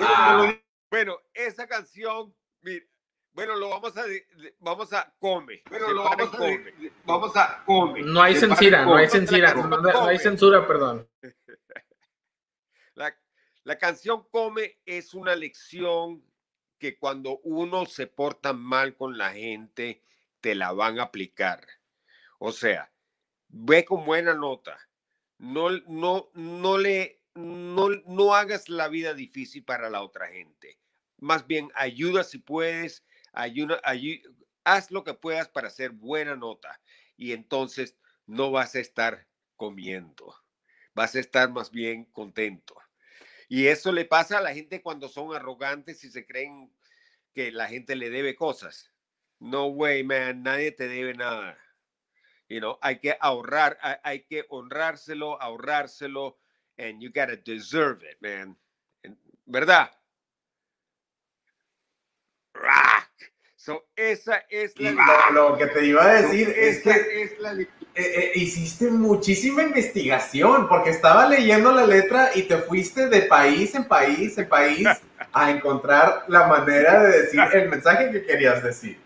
[0.00, 0.54] Ah.
[0.90, 2.84] Bueno, esa canción, mira,
[3.32, 4.04] bueno, lo vamos a,
[4.60, 5.62] vamos a come.
[5.68, 6.72] Pero se lo vamos a, come.
[7.04, 8.04] vamos a comer.
[8.04, 11.08] No hay censura, no hay censura, no, no- no hay censura, perdón.
[12.94, 13.14] La,
[13.64, 16.24] la canción Come es una lección
[16.78, 20.02] que cuando uno se porta mal con la gente,
[20.40, 21.66] te la van a aplicar.
[22.38, 22.90] O sea,
[23.64, 24.78] ve con buena nota.
[25.38, 30.78] No, no, no le, no, no hagas la vida difícil para la otra gente.
[31.18, 34.22] Más bien, ayuda si puedes, ayuda, ayu-
[34.64, 36.80] haz lo que puedas para hacer buena nota.
[37.16, 40.34] Y entonces no vas a estar comiendo.
[40.94, 42.74] Vas a estar más bien contento.
[43.48, 46.72] Y eso le pasa a la gente cuando son arrogantes y se creen
[47.34, 48.92] que la gente le debe cosas.
[49.40, 51.58] No way, man, nadie te debe nada.
[52.48, 56.38] You know, hay que ahorrar, hay, hay que honrárselo, ahorrárselo,
[56.78, 58.56] and you gotta deserve it, man.
[59.46, 59.90] ¿Verdad?
[62.54, 63.06] Rock.
[63.56, 64.92] So, esa es la...
[65.32, 69.62] lo, lo que te iba a decir es que es la eh, eh, hiciste muchísima
[69.62, 74.86] investigación, porque estaba leyendo la letra y te fuiste de país en país en país
[75.32, 79.00] a encontrar la manera de decir el mensaje que querías decir.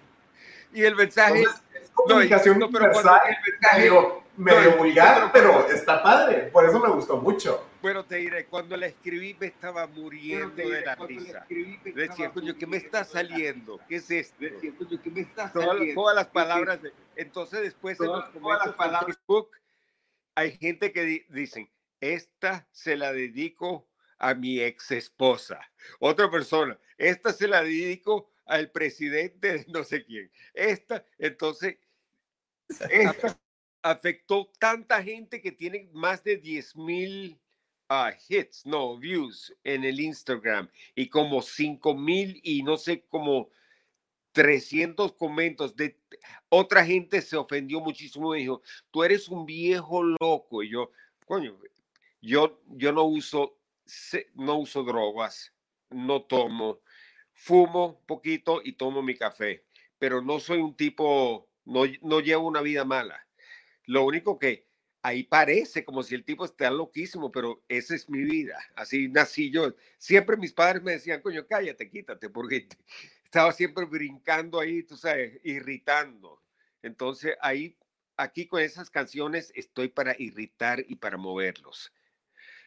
[0.72, 1.69] Y el mensaje Entonces, es
[2.04, 3.20] comunicación no, pero universal,
[3.60, 6.48] medio, No, vulgar, pero está padre.
[6.52, 7.66] Por eso me gustó mucho.
[7.82, 11.46] Bueno, te diré, cuando la escribí me estaba muriendo de la risa.
[11.94, 13.78] Decía, coño, ¿qué me está saliendo?
[13.88, 14.36] ¿Qué es esto?
[14.40, 16.00] Decía, coño, ¿qué me está Todas, saliendo?
[16.00, 16.82] todas las ¿Qué es palabras.
[16.82, 19.08] de- entonces, después en Todas- los todas las comentarios palabras.
[19.08, 19.50] en Facebook,
[20.34, 23.86] hay gente que di- dicen, esta se la dedico
[24.18, 25.60] a mi ex esposa.
[25.98, 30.30] Otra persona, esta se la dedico al presidente de no sé quién.
[30.54, 31.76] Esta, entonces,
[32.90, 33.38] esta
[33.82, 37.40] afectó tanta gente que tiene más de 10 mil
[37.88, 43.50] ah, hits, no, views en el Instagram y como 5 mil y no sé, como
[44.32, 45.98] 300 comentarios de
[46.48, 50.62] otra gente se ofendió muchísimo y dijo, tú eres un viejo loco.
[50.62, 50.92] Y yo,
[51.26, 51.58] coño,
[52.20, 53.58] yo, yo no uso,
[54.34, 55.52] no uso drogas,
[55.90, 56.80] no tomo,
[57.32, 59.64] fumo poquito y tomo mi café,
[59.98, 63.26] pero no soy un tipo, no, no llevo una vida mala.
[63.86, 64.66] Lo único que
[65.02, 68.58] ahí parece como si el tipo está loquísimo, pero esa es mi vida.
[68.74, 69.74] Así nací yo.
[69.98, 72.68] Siempre mis padres me decían, coño, cállate, quítate, porque
[73.24, 76.42] estaba siempre brincando ahí, tú sabes, irritando.
[76.82, 77.76] Entonces ahí,
[78.16, 81.92] aquí con esas canciones estoy para irritar y para moverlos.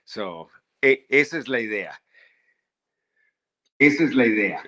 [0.03, 0.49] So,
[0.81, 2.01] e- esa es la idea.
[3.79, 4.63] Esa es la idea.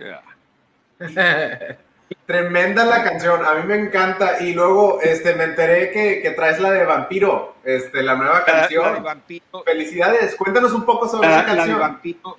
[1.00, 1.80] Yeah.
[2.26, 4.42] Tremenda la canción, a mí me encanta.
[4.44, 8.40] Y luego este, me enteré que, que traes la de Vampiro, este, la nueva La-
[8.40, 9.04] la de canción.
[9.04, 11.80] Vampiro, Felicidades, cuéntanos un poco sobre esa La, la de canción.
[11.80, 12.38] vampiro.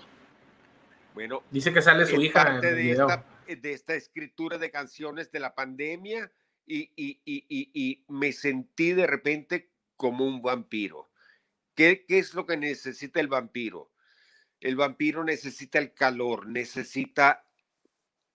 [1.14, 3.08] bueno, Dice que sale su es hija en parte el de video.
[3.08, 3.24] esta,
[3.60, 6.30] de esta escritura de canciones de la pandemia
[6.66, 11.08] y, y- y- y- y me sentí de repente como un vampiro.
[11.74, 13.90] ¿Qué, ¿Qué es lo que necesita el vampiro?
[14.60, 17.44] El vampiro necesita el calor, necesita,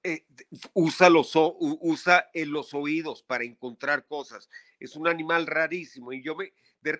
[0.03, 0.25] eh,
[0.73, 4.49] usa, los, usa eh, los oídos para encontrar cosas.
[4.79, 6.53] Es un animal rarísimo y yo me,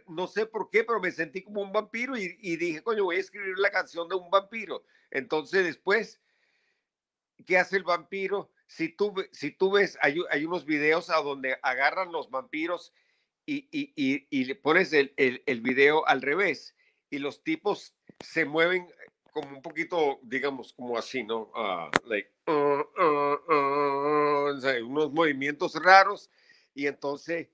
[0.08, 3.20] no sé por qué, pero me sentí como un vampiro y, dije, coño, voy a
[3.20, 4.84] escribir la canción de un vampiro.
[5.10, 6.22] Entonces después
[7.46, 8.52] ¿qué hace el vampiro?
[8.68, 12.94] Si tú, si tú ves, hay, hay unos videos a donde agarran los vampiros
[13.46, 16.76] y, y, le pones el, el video al revés
[17.10, 18.88] y los tipos se mueven
[19.32, 21.52] como un poquito, digamos, como así, ¿no?
[21.56, 26.30] Ah, like, uh, uh, uh, sea, unos movimientos raros
[26.74, 27.50] y entonces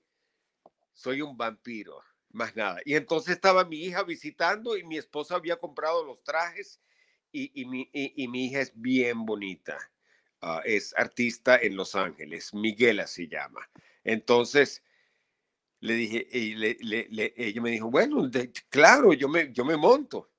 [0.92, 2.80] soy un vampiro, más nada.
[2.84, 6.80] Y entonces estaba mi hija visitando y mi esposa había comprado los trajes
[7.32, 9.78] y, y mi, y- mi hija es bien bonita.
[10.42, 13.68] Ah, es artista en Los Ángeles, Miguela se llama.
[14.04, 14.82] Entonces
[15.80, 18.28] le dije, y le- le- le- ella me dijo, bueno,
[18.70, 20.30] claro, yo me, yo me monto.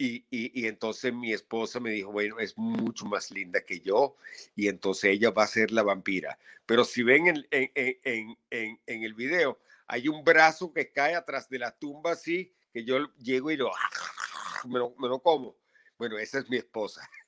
[0.00, 4.16] Y, y- y entonces mi esposa me dijo, bueno, es mucho más linda que yo
[4.54, 6.38] y entonces ella va a ser la vampira.
[6.66, 9.58] Pero si ven en, en, en- en- el video,
[9.88, 13.70] hay un brazo que cae atrás de la tumba así, que yo llego y lo,
[14.68, 15.56] me lo, me lo como.
[15.98, 17.08] Bueno, esa es mi esposa.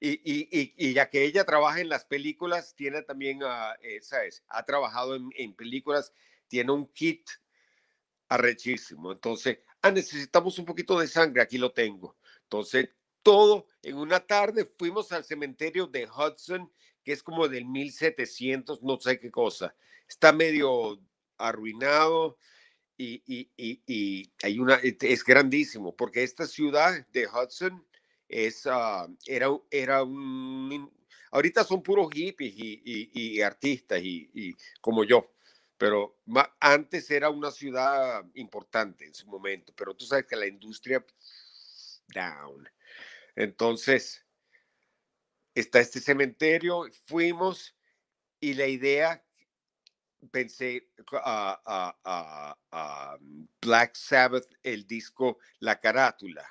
[0.00, 0.20] Y,
[0.76, 4.44] y, ya que ella trabaja en las películas, tiene también, ah, eh, ¿sabes?
[4.48, 6.12] Ha trabajado en películas,
[6.48, 7.28] tiene un kit
[8.28, 9.12] arrechísimo.
[9.12, 12.16] Entonces, ah, necesitamos un poquito de sangre, aquí lo tengo.
[12.44, 12.90] Entonces,
[13.22, 16.72] todo en una tarde fuimos al cementerio de Hudson,
[17.04, 19.74] que es como del 1700, no sé qué cosa.
[20.08, 21.00] Está medio
[21.38, 22.38] arruinado
[22.98, 23.82] y, y- y-
[24.42, 27.86] hay una, es grandísimo, porque esta ciudad de Hudson
[28.28, 30.90] es, ah, era, era un,
[31.32, 35.32] ahorita son puros hippies y, artistas y como yo,
[35.80, 36.20] pero
[36.60, 41.02] antes era una ciudad importante en su momento, pero tú sabes que la industria
[42.08, 42.68] down.
[43.34, 44.22] Entonces,
[45.54, 47.74] está este cementerio, fuimos
[48.40, 49.24] y la idea,
[50.30, 53.16] pensé a, a
[53.62, 56.46] Black Sabbath, el disco, la carátula.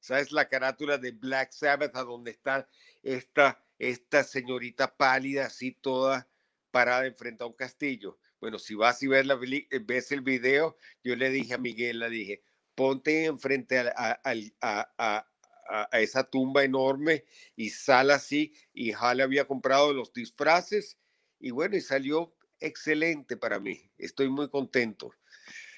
[0.00, 2.68] ¿Sabes la carátula de Black Sabbath a donde está
[3.04, 6.26] esta, esta señorita pálida, así toda
[6.72, 8.18] parada enfrente a un castillo?
[8.40, 11.98] Bueno, si vas y ves, la, eh, ves el video, yo le dije a Miguel,
[11.98, 12.42] le dije,
[12.74, 15.26] ponte enfrente a, a- a- a-
[15.70, 17.24] a- a esa tumba enorme
[17.56, 18.52] y sal así.
[18.72, 20.96] Y Hale había comprado los disfraces
[21.40, 23.80] y bueno, y salió excelente para mí.
[23.98, 25.12] Estoy muy contento,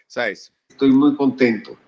[0.06, 0.52] ¿sabes?
[0.68, 1.78] Estoy muy contento.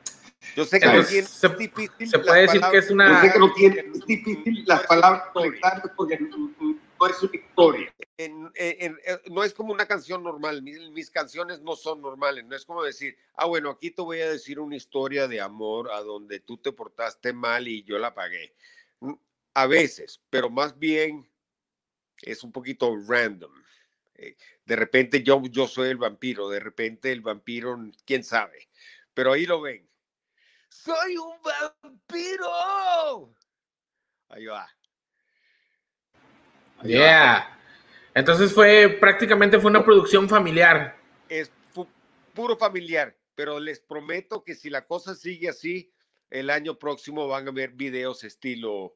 [0.56, 3.08] Yo sé que no tiene- se- es difícil se puede decir que es palabras- una-
[3.08, 6.18] Yo sé que no tiene, difícil las palabras porque
[7.02, 7.94] no, es una historia.
[8.16, 8.98] en- en-
[9.30, 12.82] no es como una canción normal, mis, mis canciones no son normales, no es como
[12.82, 16.56] decir, ah, bueno, aquí te voy a decir una historia de amor a donde tú
[16.58, 18.54] te portaste mal y yo la pagué.
[19.00, 19.14] Mm,
[19.54, 21.28] A veces, pero más bien
[22.22, 23.52] es un poquito random.
[24.14, 28.68] Eh, De repente yo, yo soy el vampiro, de repente el vampiro, quién sabe,
[29.14, 29.88] pero ahí lo ven.
[30.68, 33.34] Soy un vampiro.
[34.28, 34.68] Ahí va.
[36.84, 37.48] Yeah.
[38.14, 40.96] Entonces fue prácticamente fue una producción familiar.
[41.28, 41.50] es
[42.34, 45.92] puro familiar, pero les prometo que si la cosa sigue así,
[46.30, 48.94] el año próximo van a ver videos estilo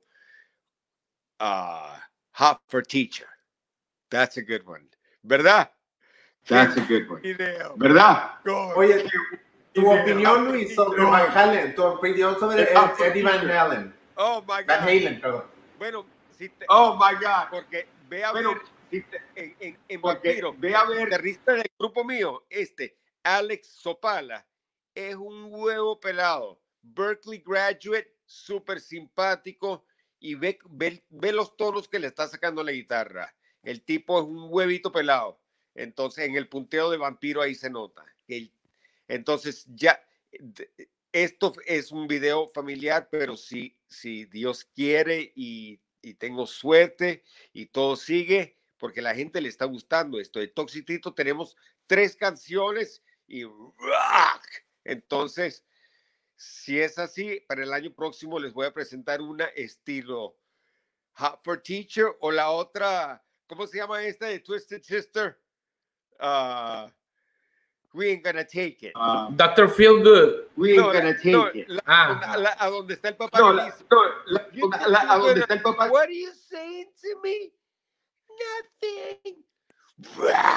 [1.38, 2.01] ah,
[2.33, 3.27] Hot for Teacher.
[4.11, 4.88] That's a good one.
[5.22, 5.70] ¿Verdad?
[6.49, 7.20] That's a good one.
[7.22, 7.75] Video.
[7.77, 8.31] ¿Verdad?
[8.44, 8.72] Go.
[8.77, 9.05] Oye,
[9.72, 10.03] tu Video.
[10.03, 13.94] opinión, Luis, sobre Van Halen, tu opinión sobre Ed- Eddie Van Halen.
[14.16, 14.88] Oh my Van God.
[14.88, 15.44] Halen, perdón.
[15.79, 17.49] Bueno, si te- Oh my God.
[17.51, 21.05] porque ve a Bueno, ver si te- en, en, en Vampiro, ve a ver.
[21.07, 24.46] guitarrista del grupo mío, este, Alex Sopala,
[24.94, 26.61] es un huevo pelado.
[26.83, 29.85] Berkeley graduate, súper simpático
[30.20, 33.35] y ve, ve, ve los tonos que le está sacando la guitarra.
[33.62, 35.40] El tipo es un huevito pelado.
[35.75, 38.05] Entonces, en el punteo de vampiro ahí se nota.
[38.29, 38.53] El-
[39.09, 40.01] entonces, ya,
[41.12, 47.66] esto es un video familiar, pero si, si Dios quiere y, y tengo suerte y
[47.66, 50.38] todo sigue, porque la gente le está gustando esto.
[50.38, 51.57] De Toxitito tenemos
[51.88, 54.47] tres canciones y rock.
[54.85, 55.64] Entonces,
[56.37, 60.38] si es así, para el año próximo les voy a presentar una estilo
[61.14, 65.40] Hot for Teacher o la otra, ¿cómo se llama esta de Twisted Sister?
[66.21, 66.88] Ah,
[67.97, 68.93] we ain't gonna take it.
[68.95, 70.49] Ah, Doctor Feel Good.
[70.57, 71.67] we ain't No, la- gonna take no, it.
[71.69, 72.37] la- Ah.
[72.39, 73.39] la- a donde está el papá.
[73.39, 75.89] No, la- dice, no, la- "You a donde está el papá.
[75.91, 77.53] What are you saying to me?
[78.29, 79.45] Nothing.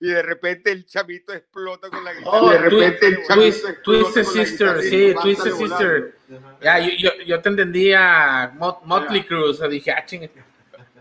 [0.00, 2.38] Y de repente el chamito explota con la guitarra.
[2.38, 5.52] Oh, de repente el Twist- chamito explota Twisted con la Sister, sí, Twisted.
[5.52, 6.18] Sister.
[6.62, 10.30] Ya, yo, yo, yo te entendía Mot- Motley Crue, o sea, dije, ah, chingue.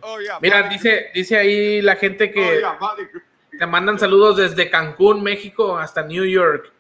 [0.02, 3.20] Oh, yeah, Mira, dice, dice ahí la gente Oh, que yeah, madre que-
[3.58, 6.72] te mandan saludos desde Cancún, México, hasta New York.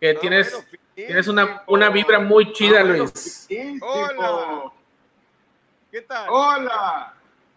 [0.00, 3.48] Que Ah, tienes, bueno, tienes una, una vibra muy chida, Ah, bueno, Luis.
[3.82, 4.72] Hola.
[5.90, 6.28] ¿Qué tal?
[6.30, 7.14] Hola.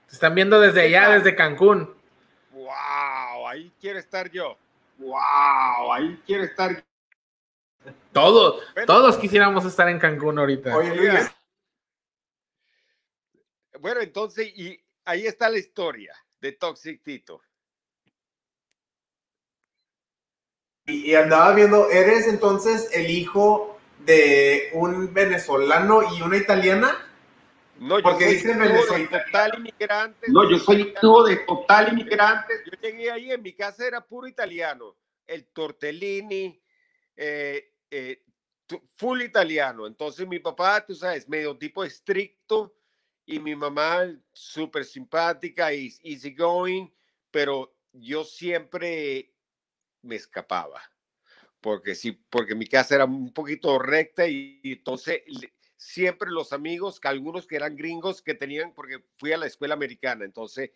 [0.08, 1.24] Te están viendo desde ¿Qué allá, tal?
[1.24, 1.96] desde Cancún.
[2.52, 4.58] Wow, ahí quiero estar yo.
[4.98, 6.84] Wow, ahí quiere estar.
[8.12, 8.86] Todos, Bueno.
[8.88, 10.76] todos quisiéramos estar en Cancún ahorita.
[10.76, 11.32] Oye, Luis,
[13.80, 17.42] Bueno, entonces, y ahí está la historia de Toxic Tito.
[20.88, 27.10] Y, y andaba viendo, ¿eres entonces el hijo de un venezolano y una italiana?
[27.80, 29.26] No, yo Porque soy dice hijo de Venezuela.
[29.26, 30.28] total inmigrante.
[30.30, 32.54] No, yo soy hijo de total inmigrante.
[32.66, 34.96] Yo llegué ahí, en mi casa era puro italiano.
[35.26, 36.62] El tortellini,
[37.16, 38.24] eh, eh,
[38.96, 39.88] full italiano.
[39.88, 42.76] Entonces mi papá, tú sabes, medio tipo estricto
[43.26, 46.88] y mi mamá súper simpática y easy going,
[47.32, 49.33] pero yo siempre
[50.04, 50.82] me escapaba.
[51.62, 55.22] Porque sí, porque mi casa era un poquito recta y, y entonces
[55.78, 59.74] siempre los amigos, que algunos que eran gringos que tenían, porque fui a la escuela
[59.76, 60.72] americana, entonces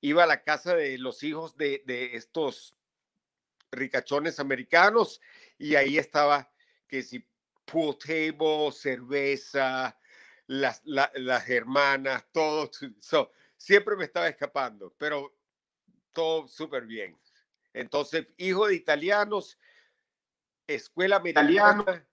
[0.00, 2.76] iba a la casa de los hijos de, de estos
[3.72, 5.20] ricachones americanos
[5.58, 6.50] y ahí estaba
[6.88, 7.24] que si
[7.64, 9.96] pool table, cerveza,
[10.46, 12.70] las, la- las hermanas, todo.
[13.00, 15.36] So, siempre me estaba escapando, pero
[16.12, 17.18] todo súper bien.
[17.72, 19.58] Entonces, hijo de italianos,
[20.66, 22.06] escuela americana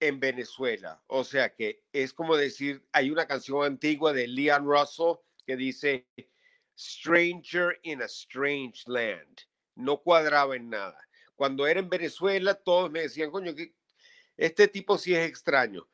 [0.00, 1.02] en Venezuela.
[1.06, 5.16] O sea que es como decir, hay una canción antigua de Leon Russell
[5.46, 6.06] que dice,
[6.78, 9.40] Stranger in a Strange Land.
[9.74, 10.98] No cuadraba en nada.
[11.34, 13.74] Cuando era en Venezuela, todos me decían, coño, que
[14.36, 15.88] este tipo sí es extraño.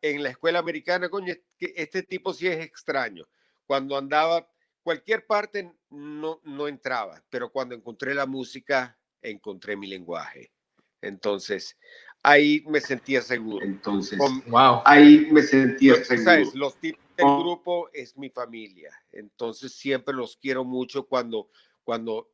[0.00, 3.28] En la escuela americana, coño, este tipo sí es extraño.
[3.66, 4.50] Cuando andaba
[4.84, 10.52] cualquier parte no, no entraba, pero cuando encontré la música, encontré mi lenguaje.
[11.00, 11.76] Entonces,
[12.22, 13.64] ahí me sentía seguro.
[13.64, 14.82] Entonces, wow.
[14.84, 16.24] ahí me sentía seguro.
[16.24, 16.54] ¿sabes?
[16.54, 18.92] Los tipos del grupo es mi familia.
[19.10, 21.50] Entonces, siempre los quiero mucho cuando,
[21.82, 22.30] cuando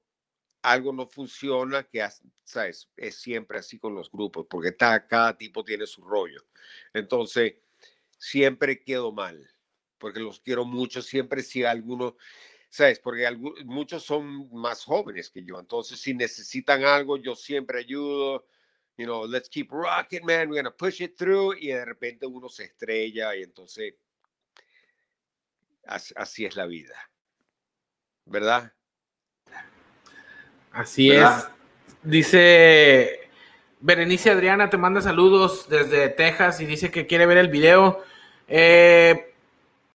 [0.63, 2.07] algo no funciona, que
[2.45, 6.45] sabes, es siempre así con los grupos, porque cada tipo tiene su rollo.
[6.93, 7.55] Entonces,
[8.19, 9.49] siempre quedo mal,
[10.01, 12.17] porque los quiero mucho, siempre si alguno,
[12.69, 13.31] sabes, porque
[13.65, 18.47] muchos son más jóvenes que yo, entonces si necesitan algo, yo siempre ayudo,
[18.97, 22.49] you know, let's keep rocking, man, we're gonna push it through, y de repente uno
[22.49, 23.95] se estrella y entonces
[25.85, 26.95] así es la vida,
[28.25, 28.73] ¿verdad?
[30.73, 31.49] Así es.
[32.03, 33.29] Dice
[33.81, 38.05] Berenice Adriana, te manda saludos desde Texas y dice que quiere ver el video.
[38.47, 39.30] Eh,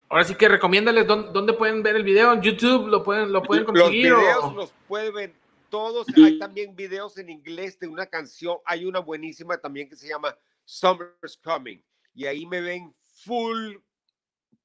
[0.10, 2.34] ahora sí que recomiéndales dónde, pueden ver el video.
[2.34, 4.12] En YouTube lo pueden, lo pueden conseguir.
[4.12, 5.36] Los videos los pueden ver
[5.70, 6.08] todos.
[6.16, 8.58] Hay también videos en inglés de una canción.
[8.66, 10.36] Hay una buenísima también que se llama
[10.66, 11.82] Summer's Coming.
[12.14, 12.94] Y ahí me ven
[13.24, 13.76] full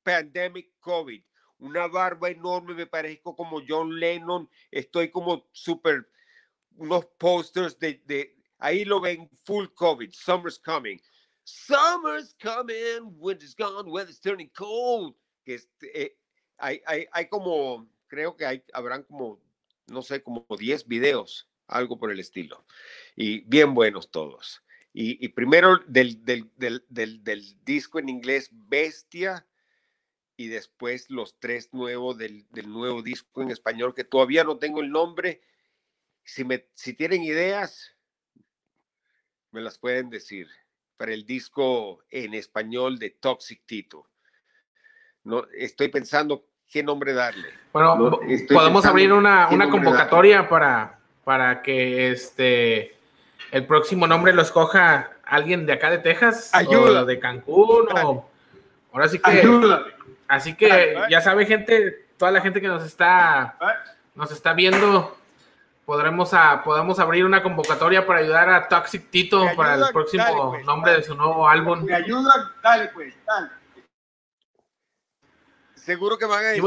[0.03, 1.23] pandemic COVID
[1.61, 6.09] una barba enorme, me parezco como John Lennon, estoy como súper,
[6.77, 11.01] unos posters de, de, ahí lo ven, full COVID, summer's coming.
[11.45, 15.15] Summer's coming, winter's gone, weather's turning cold.
[15.45, 16.17] Que este, eh,
[16.59, 19.41] hay, hay, hay como, creo que hay, habrán como,
[19.87, 22.65] no sé, como 10 videos, algo por el estilo.
[23.17, 24.63] Y bien buenos todos.
[24.93, 29.47] Y, y primero del, del, del, del, disco en inglés Bestia,
[30.41, 34.91] y después los tres nuevos del, nuevo disco en español, que todavía no tengo el
[34.91, 35.43] nombre.
[36.25, 37.95] Si, me, si tienen ideas,
[39.51, 40.49] me las pueden decir
[40.97, 44.10] para el disco en español de Toxic Tito.
[45.25, 47.49] No, estoy pensando qué nombre darle.
[47.73, 52.97] Bueno, podemos abrir una, una convocatoria para, para que este
[53.53, 57.03] el próximo nombre lo escoja alguien de acá de Texas Ayuda.
[57.03, 58.29] o de Cancún o
[58.93, 59.43] ahora sí que
[60.31, 63.57] Así que ya sabe, gente, toda la gente que nos está,
[64.15, 65.17] nos está viendo,
[65.85, 70.65] podremos a, podemos abrir una convocatoria para ayudar a Toxic Tito para el próximo pues,
[70.65, 71.83] nombre de su nuevo álbum.
[71.83, 73.49] Me ayuda, dale pues, dale.
[75.85, 76.63] Seguro que van a decir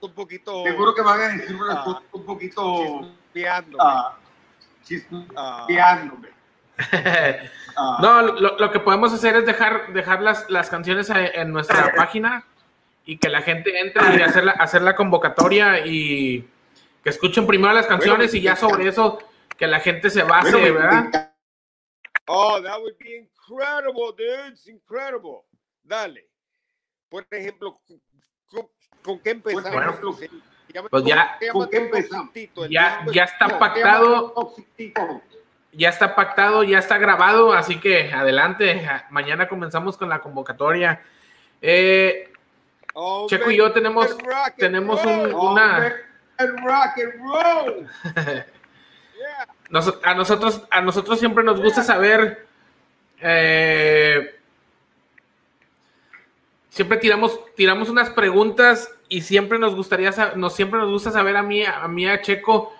[0.00, 0.62] un poquito.
[0.64, 3.00] Seguro que van a decir una uh, un poquito.
[4.84, 6.28] Chispeándome.
[8.00, 12.44] no, lo, lo, que podemos hacer es dejar, dejar las, las canciones en nuestra página
[13.04, 16.48] y que la gente entre y hacer la, hacer la convocatoria y
[17.02, 19.18] que escuchen primero las canciones y ya sobre eso
[19.56, 21.32] que la gente se base, ¿verdad?
[22.26, 24.48] Oh, that would be incredible, dude.
[24.50, 25.44] It's incredible.
[25.84, 26.28] Dale.
[27.08, 27.80] Por ejemplo,
[29.02, 29.72] ¿con, qué empezamos?
[29.72, 29.94] Bueno,
[30.90, 32.30] pues ya, ¿con qué empezamos?
[32.70, 34.54] Ya, ya está pactado.
[35.72, 38.88] Ya está pactado, ya está grabado, así que adelante.
[39.10, 41.02] Mañana comenzamos con la convocatoria.
[41.60, 42.32] Eh,
[43.28, 44.16] Checo y yo tenemos,
[44.56, 45.92] tenemos un, una...
[50.02, 52.46] a, nosotros, a nosotros siempre nos gusta saber...
[53.20, 54.35] Eh,
[56.76, 61.42] siempre tiramos, tiramos unas preguntas y siempre nos gustaría, nos, siempre nos gusta saber a
[61.42, 62.74] mí, a mí, a Checo,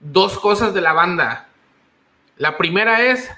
[0.00, 1.48] dos cosas de la banda.
[2.38, 3.30] La primera es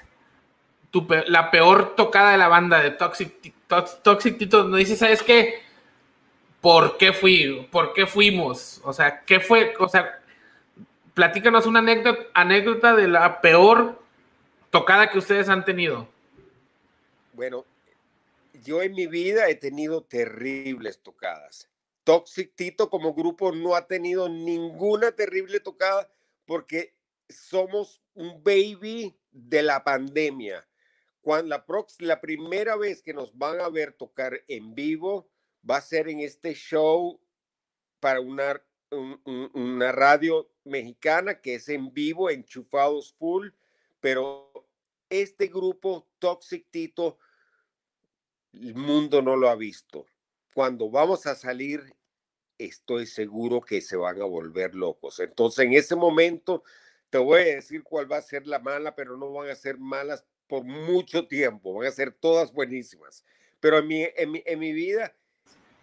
[0.91, 3.53] tu, la peor tocada de la banda de Toxic,
[4.01, 4.63] Toxic Tito.
[4.63, 5.65] Nos dice, ¿sabes qué?
[6.61, 10.19] por qué fui, por qué fuimos, o sea, qué fue, o sea,
[11.13, 14.01] platícanos una anécdota, anécdota de la peor
[14.71, 16.07] tocada que ustedes han tenido.
[17.33, 17.65] Bueno,
[18.65, 21.69] yo en mi vida he tenido terribles tocadas.
[22.03, 26.11] Toxic Tito como grupo no ha tenido ninguna terrible tocada
[26.45, 26.95] porque
[27.29, 30.67] somos un baby de la pandemia.
[31.21, 31.65] Cuando la,
[31.99, 35.29] la primera vez que nos van a ver tocar en vivo,
[35.67, 37.19] va a ser en este show
[37.99, 38.63] para una,
[39.53, 43.49] una radio mexicana que es en vivo, enchufados full,
[43.99, 44.51] pero
[45.09, 47.17] este grupo Toxic Tito,
[48.61, 50.05] el mundo no lo ha visto.
[50.53, 51.83] Cuando vamos a salir
[52.57, 55.19] estoy seguro que se van a volver locos.
[55.19, 56.63] Entonces, en ese momento,
[57.09, 59.77] te voy a decir cuál va a ser la mala, pero no van a ser
[59.77, 63.25] malas por mucho tiempo, van a ser todas buenísimas.
[63.59, 65.15] Pero en mi, en mi, en mi vida,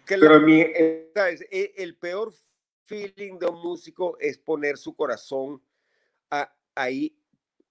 [0.05, 1.45] que Pero mi, eh, ¿sabes?
[1.51, 2.33] E- El peor
[2.85, 5.61] feeling de un músico es poner su corazón
[6.29, 7.15] a- ahí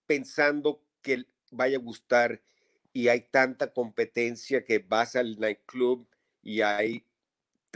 [0.07, 2.41] pensando que vaya a gustar
[2.93, 6.07] y hay tanta competencia que vas al nightclub
[6.43, 7.05] y hay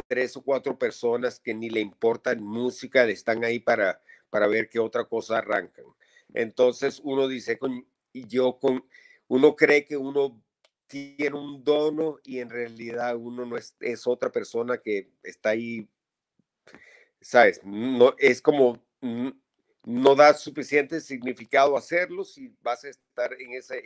[0.08, 4.78] tres o cuatro personas que ni le importan música, están ahí para, para ver qué
[4.78, 5.86] otra cosa arrancan.
[6.34, 8.84] Entonces uno dice, con, yo con,
[9.28, 10.42] uno cree que uno
[10.86, 15.88] tiene un dono y en realidad uno no es, es otra persona que está ahí,
[17.20, 17.60] ¿sabes?
[17.64, 18.82] No, es como,
[19.84, 23.82] no da suficiente significado hacerlo si vas a estar en ese-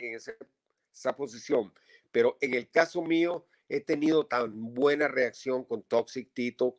[0.91, 1.73] esa posición.
[2.11, 6.77] Pero en el caso mío, he tenido tan buena reacción con Toxic Tito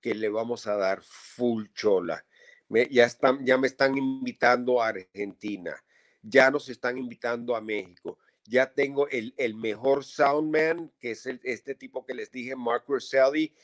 [0.00, 2.24] que le vamos a dar full chola.
[2.68, 5.76] Me- ya, están, ya me están invitando a Argentina,
[6.22, 8.18] ya nos están invitando a México.
[8.44, 12.84] Ya tengo el, el mejor soundman, que es el- este tipo que les dije, Mark
[12.88, 13.54] Rosselli.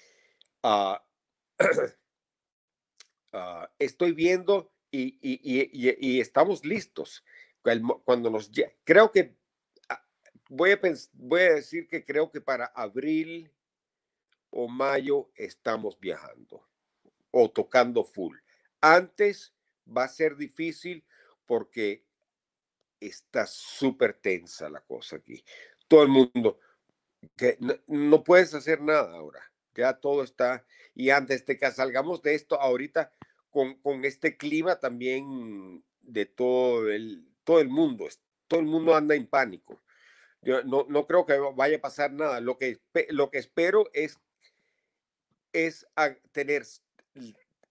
[0.63, 1.03] Ah,
[3.33, 7.25] ah, estoy viendo y, y- y- y- estamos listos.
[8.05, 8.51] Cuando nos
[8.85, 9.37] creo que
[10.49, 10.81] voy a,
[11.13, 13.51] voy a decir que creo que para abril
[14.51, 16.67] o mayo estamos viajando
[17.31, 18.37] o tocando full.
[18.81, 19.55] Antes
[19.87, 21.05] va a ser difícil
[21.45, 22.05] porque
[23.01, 25.45] está súper tensa la cosa aquí.
[25.89, 26.59] Todo el mundo,
[27.37, 29.41] que no, no puedes hacer nada ahora.
[29.75, 30.65] Ya todo está.
[30.95, 33.13] Y antes de que salgamos de esto, ahorita
[33.51, 38.09] con, con este clima también de todo el, todo el mundo,
[38.49, 39.83] todo el mundo anda en pánico.
[40.47, 42.41] Yo no, no creo que vaya a pasar nada.
[42.41, 42.79] Lo que,
[43.09, 44.17] lo que espero es,
[45.53, 45.85] es
[46.31, 46.65] tener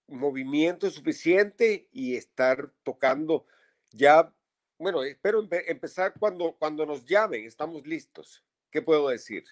[0.08, 3.46] movimiento suficiente y estar tocando
[3.92, 4.30] ya.
[4.78, 7.46] Bueno, espero empe- empezar cuando, cuando nos llamen.
[7.46, 8.44] Estamos listos.
[8.70, 9.46] ¿Qué puedo decir?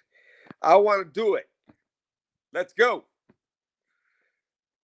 [0.62, 1.48] I want to do it.
[2.52, 3.08] Let's go.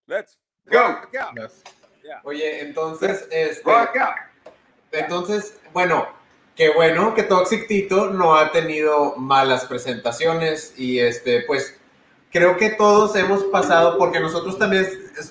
[0.07, 0.79] Let's Go.
[0.79, 1.11] out.
[1.35, 1.61] Yes.
[2.23, 3.69] Oye, entonces, este,
[4.93, 6.07] entonces, bueno,
[6.60, 11.80] qué bueno que Toxic Tito no ha tenido malas presentaciones y este, pues
[12.34, 14.86] creo que todos hemos pasado, porque nosotros también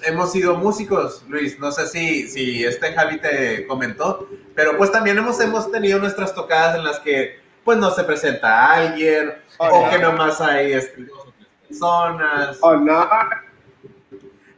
[0.07, 5.18] hemos sido músicos, Luis, no sé si, si este Javi te comentó, pero pues también
[5.18, 9.99] hemos, hemos tenido nuestras tocadas en las que pues no se presenta alguien o que
[9.99, 12.57] nomás hay este, dos o tres personas.
[12.62, 13.07] Oh, no.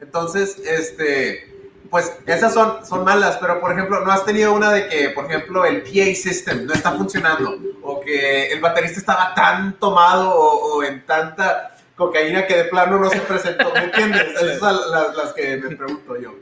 [0.00, 1.49] Entonces, este,
[1.90, 5.26] pues esas son, son malas, pero por ejemplo, no has tenido una de que, por
[5.26, 10.76] ejemplo, el PA system no está funcionando, o que el baterista estaba tan tomado o,
[10.76, 14.22] o en tanta cocaína que de plano no se presentó, ¿me entiendes?
[14.40, 16.34] Esas son las, las que me pregunto yo.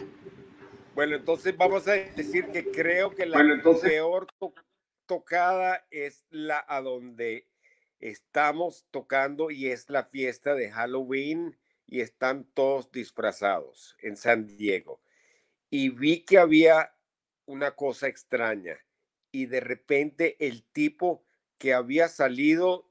[0.94, 4.52] Bueno, entonces vamos a decir que creo que la Bueno, entonces- peor to-
[5.06, 7.46] tocada es la a donde
[8.00, 15.00] estamos tocando y es la fiesta de Halloween y están todos disfrazados en San Diego.
[15.70, 16.94] Y vi que había
[17.46, 18.78] una cosa extraña
[19.32, 21.24] y de repente el tipo
[21.58, 22.90] que había salido,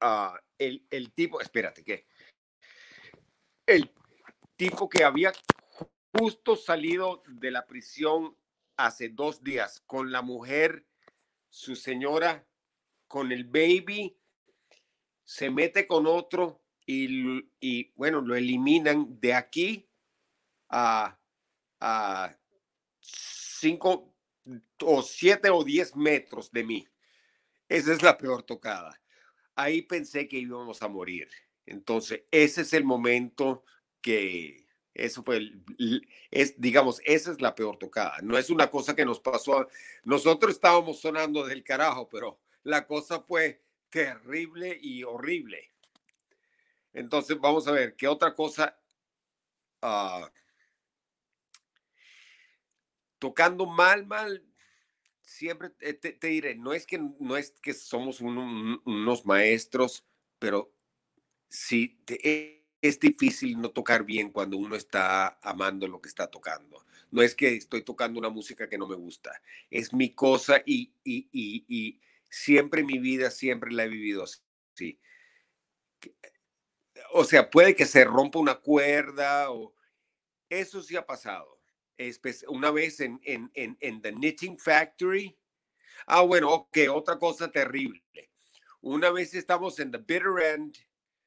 [0.00, 2.06] ah, el, el tipo, espérate, ¿qué?
[3.66, 3.90] El
[4.56, 5.32] tipo que había
[6.18, 8.36] justo salido de la prisión
[8.76, 10.86] hace dos días con la mujer,
[11.48, 12.46] su señora,
[13.06, 14.16] con el baby,
[15.24, 19.88] se mete con otro y, y, bueno, lo eliminan de aquí
[20.68, 21.18] a,
[21.86, 22.34] a
[23.00, 24.14] cinco
[24.80, 26.88] o siete o diez metros de mí.
[27.68, 28.98] Esa es la peor tocada.
[29.54, 31.28] Ahí pensé que íbamos a morir.
[31.66, 33.64] Entonces, ese es el momento
[34.00, 38.18] que eso fue, el- es, digamos, esa es la peor tocada.
[38.22, 39.68] No es una cosa que nos pasó.
[40.04, 45.70] Nosotros estábamos sonando del carajo, pero la cosa fue terrible y horrible.
[46.94, 48.78] Entonces, vamos a ver, ¿qué otra cosa?
[49.82, 50.30] ah,
[53.28, 54.44] tocando mal, mal,
[55.22, 60.04] siempre te, diré, no es que, no es que somos un- un- unos maestros,
[60.38, 60.72] pero
[61.48, 66.84] sí e- es difícil no tocar bien cuando uno está amando lo que está tocando.
[67.10, 69.32] No es que estoy tocando una música que no me gusta,
[69.70, 72.00] es mi cosa y, y, y, y
[72.30, 75.00] siempre mi vida, siempre la he vivido así.
[77.12, 79.74] O sea, puede que se rompa una cuerda o
[80.50, 81.53] eso sí ha pasado.
[81.98, 85.36] Espe- Una vez en, en, en, en The Knitting Factory.
[86.06, 88.02] Ah, bueno, ok, otra cosa terrible.
[88.80, 90.76] Una vez estamos en The Bitter End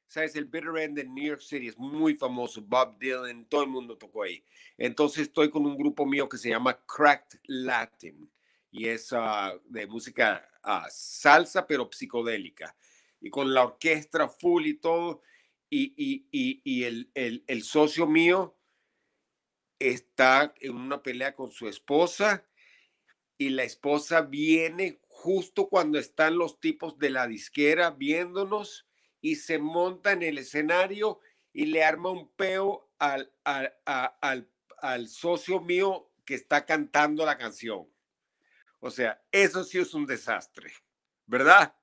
[0.08, 3.70] sabes, el Bitter End de New York City es muy famoso, Bob Dylan, todo el
[3.70, 4.44] mundo tocó ahí.
[4.78, 8.32] Entonces estoy con un grupo mío que se llama Cracked Latin
[8.72, 12.76] y es ah, de música ah, salsa, pero psicodélica.
[13.20, 15.22] Y con la orquesta full y todo.
[15.70, 18.57] Y, y, y, y el, el, el socio mío
[19.80, 22.46] está en una pelea con su esposa
[23.38, 28.88] y la esposa viene justo cuando están los tipos de la disquera viéndonos
[29.22, 31.20] y se monta en el escenario
[31.54, 34.50] y le arma un peo al, al, al,
[34.80, 37.88] al socio mío que está cantando la canción.
[38.80, 40.72] O sea, eso sí es un desastre,
[41.26, 41.76] ¿verdad?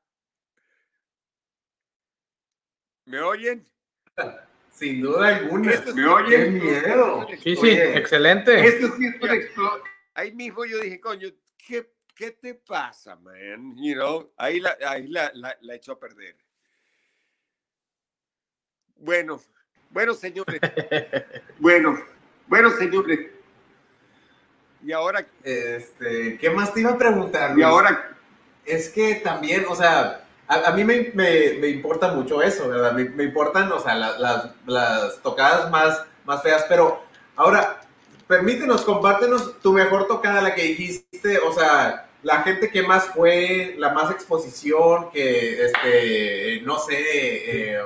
[3.05, 3.69] ¿Me oyen?
[4.75, 5.73] Sin duda alguna.
[5.73, 6.45] Esto sí ¿Me es- oyen?
[6.45, 7.27] ¡Qué miedo!
[7.31, 8.67] Sí, sí, Oye, excelente.
[8.67, 9.71] Esto sí es una
[10.15, 13.77] ahí mismo yo dije, coño, ¿qué, qué te pasa, man?
[13.77, 16.37] You know, ahí la, ahí la, la, la echó a perder.
[18.97, 19.41] Bueno,
[19.91, 20.61] bueno, señores,
[21.59, 22.01] Bueno,
[22.47, 23.31] bueno, señores,
[24.83, 27.51] y ahora, Este, ¿qué más te iba a preguntar?
[27.53, 27.65] y Luis?
[27.67, 28.17] ahora,
[28.67, 32.93] Es que también, o sea, a, mí me, me- me importa mucho eso, ¿verdad?
[32.93, 37.03] Me, importan, o sea, la- las, las tocadas más, más feas, pero
[37.37, 37.81] ahora,
[38.27, 43.75] permítenos, compártenos tu mejor tocada, la que dijiste, o sea, la gente que más fue,
[43.79, 46.97] la más exposición, que, este, no sé,
[47.75, 47.79] eh,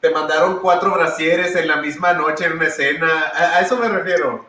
[0.00, 3.88] te mandaron cuatro brasieres en la misma noche en una escena, a, a eso me
[3.88, 4.46] refiero.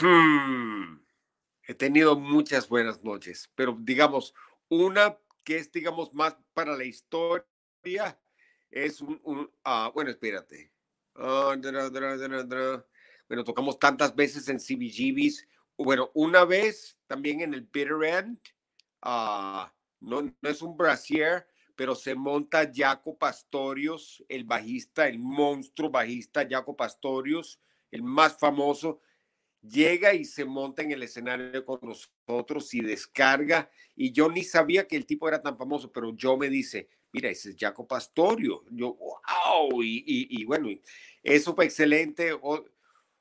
[0.00, 0.98] hmm,
[1.64, 4.34] he tenido muchas buenas noches, pero digamos,
[4.68, 7.46] una que es, digamos, más para la historia
[8.70, 10.72] es un, un- ah, bueno, espérate.
[11.14, 11.56] Ah.
[13.28, 15.46] Bueno, tocamos tantas veces en CBGBs.
[15.76, 18.38] Bueno, una vez también en el Bitter End.
[19.02, 25.90] ah, no, no es un brasier, pero se monta Jaco Pastorius, el bajista, el monstruo
[25.90, 27.60] bajista Jaco Pastorius,
[27.90, 29.00] el más famoso.
[29.62, 33.70] Llega y se monta en el escenario con nosotros y descarga.
[33.94, 37.28] Y yo ni sabía que el tipo era tan famoso, pero yo me dice, mira,
[37.28, 38.64] ese es Jaco Pastorio.
[38.70, 39.82] Yo, wow.
[39.82, 40.68] Y, bueno,
[41.22, 42.30] eso fue excelente.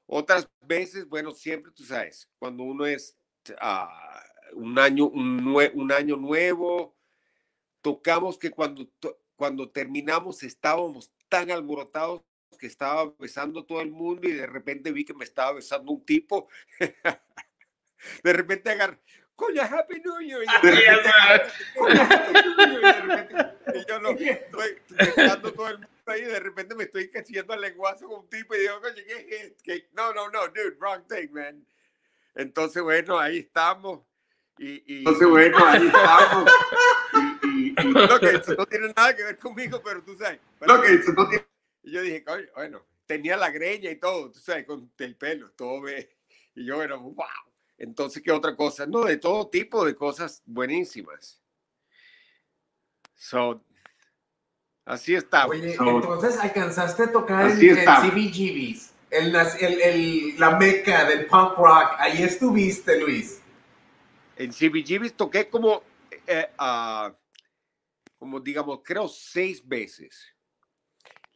[0.06, 3.18] Otras veces, bueno, siempre tú sabes, cuando uno es
[3.60, 4.24] ah,
[4.54, 6.96] un, año, un, año nuevo,
[7.82, 8.90] tocamos que cuando,
[9.36, 12.22] cuando terminamos estábamos tan alborotados
[12.58, 15.92] que estaba besando a todo el mundo y de repente vi que me estaba besando
[15.92, 16.48] un tipo.
[18.24, 18.98] de repente agarré,
[19.36, 20.42] coño, Happy New Year.
[20.44, 24.78] Y yo, De repente "Happy New Year", y de repente- y yo lo estoy
[25.16, 28.30] besando todo el mundo ahí y de repente me estoy cachando al lenguazo con un
[28.30, 29.54] tipo y digo, coño, ¿qué es?
[29.64, 29.90] ¿Qué?
[29.94, 31.64] No, no, no, dude, wrong thing, man.
[32.36, 34.02] Entonces, bueno, ahí estamos.
[34.58, 36.52] Y, y, entonces, bueno, ahí estamos.
[37.44, 40.40] Y, y- y lo que eso no tiene nada que ver conmigo, pero tú sabes.
[40.62, 41.46] lo que eso no tiene
[41.84, 45.52] Y yo dije, coño, bueno, tenía la greña y todo, tú sabes, con el pelo,
[45.52, 46.16] todo ve.
[46.56, 47.16] Y yo era, wow.
[47.78, 48.86] Entonces, ¿qué otra cosa?
[48.86, 51.42] No, de todo tipo de cosas buenísimas.
[53.16, 53.64] So,
[54.86, 55.48] así está.
[55.48, 58.02] Oye, So- entonces alcanzaste a tocar está.
[58.02, 61.92] CBGBs, el, el- el- la meca del punk rock.
[61.98, 63.42] Ahí estuviste, Luis.
[64.36, 65.84] En CBGBs toqué como,
[66.28, 67.14] eh, ah,
[68.18, 70.34] como digamos, creo seis veces.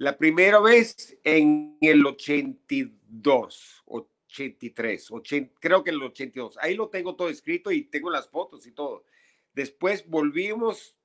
[0.04, 6.58] La primera vez en el 82, 83, 80, creo que en el 82.
[6.60, 9.06] Ahí lo tengo todo escrito y tengo las fotos y todo.
[9.54, 10.98] Después volvimos,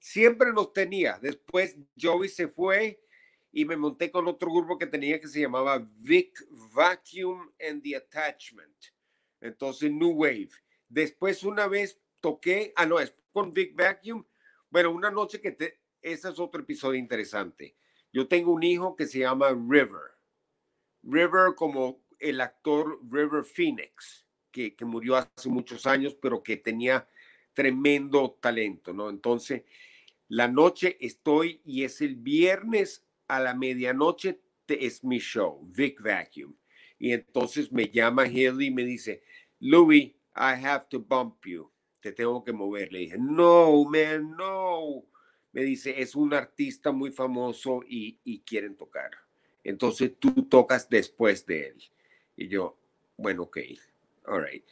[0.00, 1.16] siempre los tenía.
[1.22, 3.04] Después Joey se fue
[3.52, 7.94] y me monté con otro grupo que tenía que se llamaba Vic Vacuum and the
[7.94, 8.86] Attachment.
[9.40, 10.50] Entonces, New Wave.
[10.88, 14.26] Después una vez toqué, ah, no, es con Big Vacuum.
[14.70, 17.76] Bueno, una noche que te, ese es otro episodio interesante.
[18.14, 20.12] Yo tengo un hijo que se llama River.
[21.02, 27.08] River como el actor River Phoenix, que, que murió hace muchos años, pero que tenía
[27.54, 29.10] tremendo talento, ¿no?
[29.10, 29.64] Entonces,
[30.28, 36.54] la noche estoy y es el viernes a la medianoche, es mi show, Vic Vacuum.
[37.00, 39.24] Y entonces me llama Haley y me dice,
[39.58, 41.68] Louis, I have to bump you.
[41.98, 42.92] Te tengo que mover.
[42.92, 45.04] Le dije, no, man, no.
[45.54, 49.10] Me dice, es un artista muy famoso y, y quieren tocar.
[49.62, 51.82] Entonces tú tocas después de él.
[52.36, 52.76] Y yo,
[53.16, 53.58] bueno, ok,
[54.26, 54.64] all right.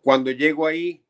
[0.00, 1.04] Cuando llego ahí,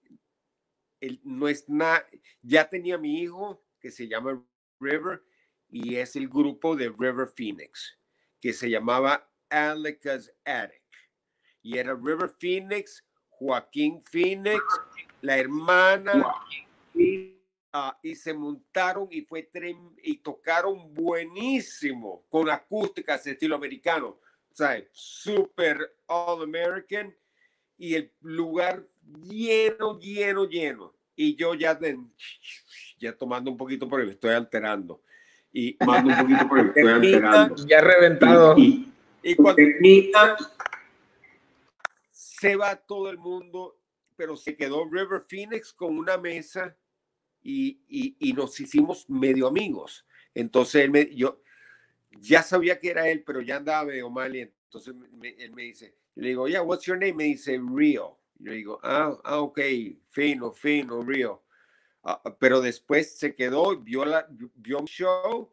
[1.01, 2.07] él no es nada,
[2.43, 4.45] ya tenía mi hijo que se llama
[4.81, 5.23] River
[5.71, 7.97] y es el grupo de River Phoenix,
[8.41, 10.83] que se llamaba Aleka's Attic.
[11.63, 14.63] Y era River Phoenix, Joaquín Phoenix,
[15.21, 16.25] la hermana,
[17.79, 24.55] ah, y se montaron y fue trem- y tocaron buenísimo con acústicas estilo americano, o
[24.55, 27.15] sea, super all American
[27.77, 28.87] y el lugar
[29.23, 30.95] lleno, lleno, lleno.
[31.15, 31.99] Y yo ya, de-
[32.99, 35.03] ya tomando un poquito porque me estoy alterando.
[35.53, 37.55] Y Tomando un poquito porque me estoy alterando.
[37.67, 38.55] Ya reventado.
[38.59, 40.37] Y, y y cuando termina,
[42.11, 43.79] se va todo el mundo,
[44.17, 46.77] pero se quedó River Phoenix con una mesa
[47.49, 50.05] y, y- y nos hicimos medio amigos.
[50.35, 51.41] Entonces él me, yo
[52.21, 55.63] ya sabía que era él, pero ya andaba medio mal y entonces me- él me
[55.63, 57.13] dice, le digo, yeah, what's your name?
[57.15, 58.19] Me dice, Rio.
[58.39, 59.61] Yo digo, ah, ah, ok,
[60.11, 61.45] fino, fino, Rio.
[62.03, 64.27] Ah, pero después se quedó, vio, la,
[64.57, 65.53] vio un show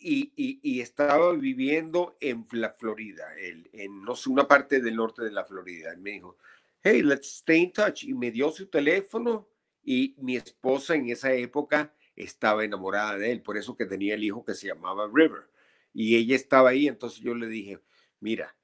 [0.00, 4.96] y, y- y estaba viviendo en la Florida, el- en no sé, una parte del
[4.96, 5.94] norte de la Florida.
[5.94, 6.36] Y me dijo,
[6.82, 8.02] hey, let's stay in touch.
[8.02, 9.48] Y me dio su teléfono
[9.84, 14.24] y mi esposa en esa época estaba enamorada de él, por eso que tenía el
[14.24, 15.48] hijo que se llamaba River.
[15.92, 17.80] Y ella estaba ahí, entonces yo le dije,
[18.20, 18.56] mira,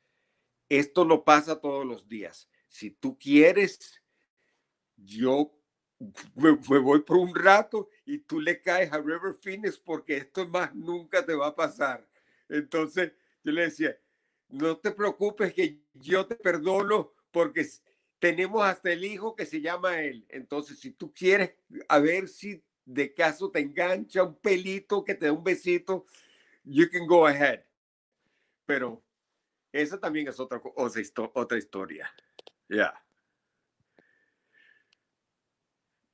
[0.69, 2.49] esto no pasa todos los días.
[2.69, 4.03] Si tú quieres,
[4.97, 5.53] yo
[6.35, 10.75] me, voy por un rato y tú le caes a River Phoenix porque esto más
[10.75, 12.09] nunca te va a pasar.
[12.49, 13.13] Entonces
[13.45, 13.99] yo le decía,
[14.49, 17.69] no te preocupes que yo te perdono porque
[18.21, 20.25] tenemos hasta el hijo que se llama él.
[20.29, 21.55] Entonces si tú quieres
[21.89, 26.07] a ver si de caso te engancha un pelito que te da un besito,
[26.65, 27.65] you can go ahead.
[28.67, 29.03] Pero
[29.73, 32.13] esa también es otra, otra, histo- otra historia.
[32.69, 32.95] Ya.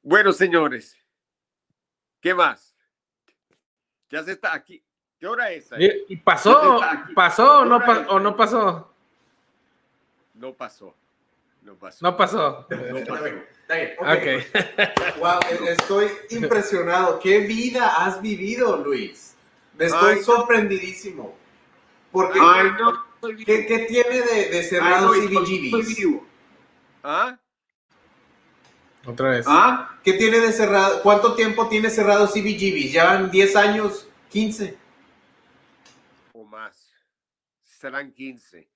[0.03, 0.97] Bueno, señores,
[2.21, 2.75] ¿qué más?
[4.09, 4.83] Ya se está aquí.
[5.19, 5.73] ¿Qué hora es?
[5.73, 6.05] ahí?
[6.09, 6.81] ¿Y y pasó?
[7.15, 8.95] ¿Pasó o no, pa- o no pasó?
[10.35, 10.95] No pasó.
[11.67, 11.99] No pasó.
[12.01, 12.67] No pasó.
[12.71, 13.27] No pasó.
[13.27, 14.07] Está bien, ok.
[14.07, 15.19] Ok.
[15.19, 17.19] Wow, e- estoy impresionado.
[17.19, 19.35] ¿Qué vida has vivido, Luis?
[19.77, 21.35] Me estoy Ay, sorprendidísimo.
[22.13, 23.05] Porque, ay, no,
[23.45, 25.97] ¿qué, tiene de, de Ay, cerrado no, CBGBs?
[25.97, 26.25] vivo.
[27.03, 27.37] ¿Ah?
[29.05, 29.47] Otra vez.
[29.49, 29.99] ¿Ah?
[30.05, 31.03] ¿Qué tiene de cerrado?
[31.03, 32.93] ¿Cuánto tiempo tiene cerrado CBGBs?
[32.93, 34.09] ¿Llevan 10 años?
[34.33, 34.77] ¿15?
[36.33, 36.93] O más.
[37.65, 38.69] Serán 15.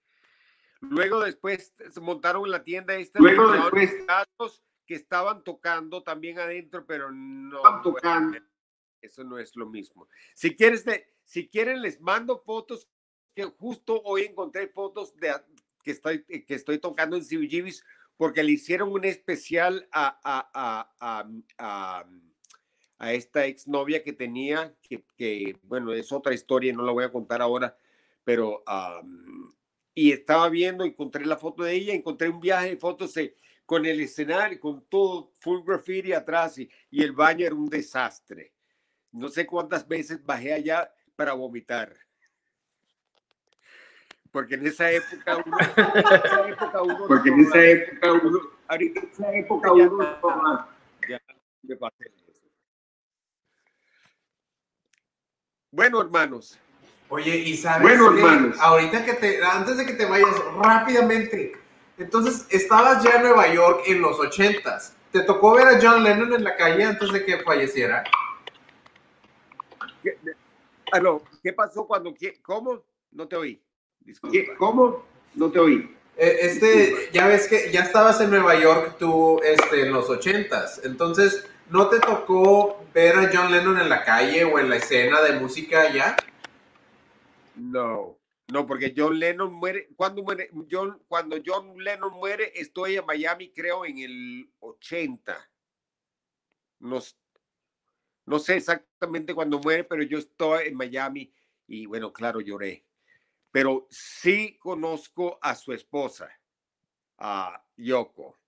[0.80, 6.84] Luego después se montaron la tienda esta Luego después- Gatos que estaban tocando también adentro,
[6.86, 7.58] pero no.
[7.58, 8.38] Estaban tocando.
[9.00, 10.08] Eso no es lo mismo.
[10.34, 10.84] Si quieres,
[11.24, 12.88] si quieren, les mando fotos
[13.34, 15.32] que justo hoy encontré fotos de
[15.82, 17.84] que estoy, que estoy tocando en CBGBs
[18.16, 20.92] porque le hicieron un especial a, a, a,
[21.58, 22.04] a,
[22.98, 27.10] a- esta exnovia que tenía, que, que, bueno, es otra historia, no la voy a
[27.12, 27.74] contar ahora,
[28.24, 28.62] pero
[30.00, 33.36] y estaba viendo, encontré la foto de ella, encontré un viaje de fotos de-
[33.66, 38.54] con el escenario, con todo full graffiti atrás y, y el baño era un desastre.
[39.12, 41.94] No sé cuántas veces bajé allá para vomitar.
[44.30, 49.00] Porque en esa época uno, en esa época uno Porque en esa época uno, ahorita
[49.00, 50.18] en esa época uno
[51.06, 51.20] ya
[51.62, 52.10] me pasé.
[55.70, 56.58] Bueno, hermanos,
[57.10, 58.56] Oye, y sabes Bueno, hermanos.
[58.60, 61.52] ahorita que te, antes de que te vayas rápidamente,
[61.98, 64.94] entonces estabas ya en Nueva York en los ochentas.
[65.10, 68.04] ¿Te tocó ver a John Lennon en la calle antes de que falleciera?
[70.02, 70.16] ¿qué,
[71.02, 72.84] no, ¿qué pasó cuando, qué, cómo?
[73.10, 73.60] No te oí.
[74.56, 75.04] ¿Cómo?
[75.34, 75.96] No te oí.
[76.16, 80.80] Eh, Este, ya ves que ya estabas en Nueva York tú este, en los ochentas,
[80.84, 85.20] entonces ¿no te tocó ver a John Lennon en la calle o en la escena
[85.22, 86.16] de música allá?
[87.60, 93.04] No, no, porque John Lennon muere, cuando muere, John, cuando John Lennon muere, estoy en
[93.04, 95.36] Miami, creo, en el 80.
[96.80, 96.98] No,
[98.24, 101.32] no sé exactamente cuándo muere, pero yo estoy en Miami
[101.66, 102.86] y bueno, claro, lloré.
[103.52, 106.30] Pero sí conozco a su esposa,
[107.18, 108.38] a Yoko,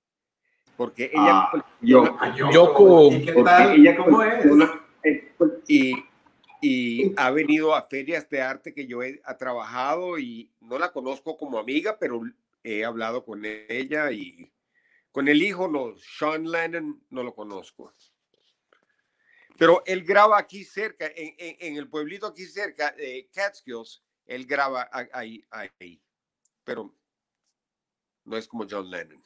[0.76, 2.16] porque ella Ah, yo.
[2.50, 3.12] Yoko.
[3.12, 3.74] ¿Y qué Porque tal?
[3.78, 4.46] ella ¿Cómo es?
[4.46, 5.32] una- eh,
[5.68, 5.92] y,
[6.62, 10.92] y ha venido a ferias de arte que yo he ha trabajado y no la
[10.92, 12.22] conozco como amiga, pero
[12.62, 14.50] he hablado con ella y
[15.10, 17.92] con el hijo, no, Sean Lennon, no lo conozco.
[19.58, 24.46] Pero él graba aquí cerca, en, en- en el pueblito aquí cerca, de Catskills, él
[24.46, 26.00] graba ahí, ahí,
[26.64, 26.94] pero
[28.24, 29.22] no es como John Lennon.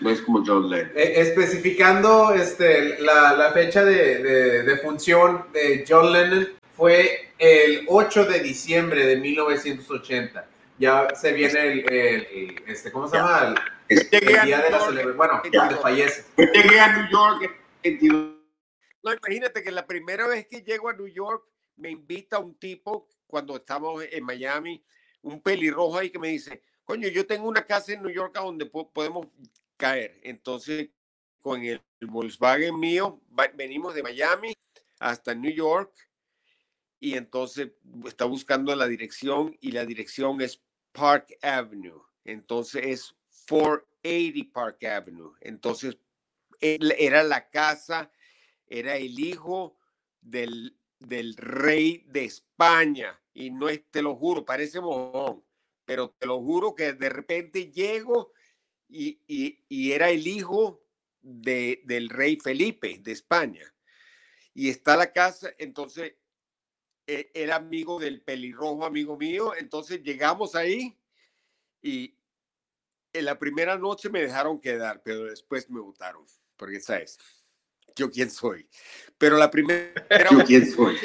[0.00, 0.92] No es como John Lennon.
[0.96, 7.84] Eh, especificando este, la, la fecha de, de- de función de John Lennon fue el
[7.88, 10.46] 8 de diciembre de 1980.
[10.78, 13.22] Ya se viene el, el- este, ¿cómo se Ya.
[13.22, 13.54] llama?
[13.88, 15.16] El, Llegué el a día New de la York, celebración.
[15.16, 16.24] Bueno, donde fallece.
[16.36, 18.34] Llegué a New York, 22.
[19.02, 21.44] No, imagínate que la primera vez que llego a New York
[21.76, 24.82] me invita un tipo cuando estamos en Miami,
[25.22, 28.40] un pelirrojo ahí que me dice, coño, yo tengo una casa en New York a
[28.42, 29.26] donde po- podemos
[29.80, 30.20] caer.
[30.22, 30.90] Entonces,
[31.40, 33.20] con el Volkswagen mío,
[33.54, 34.52] venimos de Miami
[35.00, 35.92] hasta New York
[37.00, 37.72] y entonces
[38.04, 40.62] está buscando la dirección y la dirección es
[40.92, 42.02] Park Avenue.
[42.24, 43.14] Entonces es
[43.48, 45.32] 480 Park Avenue.
[45.40, 45.96] Entonces
[46.60, 48.12] él era la casa,
[48.66, 49.78] era el hijo
[50.20, 53.18] del, del rey de España.
[53.32, 55.42] Y no es, te lo juro, parece mojón,
[55.86, 58.32] pero te lo juro que de repente llego
[58.90, 60.82] y, y- y era el hijo
[61.22, 63.72] de, del rey Felipe de España.
[64.54, 66.14] Y está la casa, entonces
[67.06, 69.54] e- era amigo del pelirrojo, amigo mío.
[69.56, 70.96] Entonces llegamos ahí
[71.82, 72.14] y
[73.12, 76.24] en la primera noche me dejaron quedar, pero después me votaron,
[76.56, 77.18] porque sabes,
[77.96, 78.68] yo quién soy.
[79.18, 79.92] Pero la primera
[80.30, 80.96] Yo quién soy.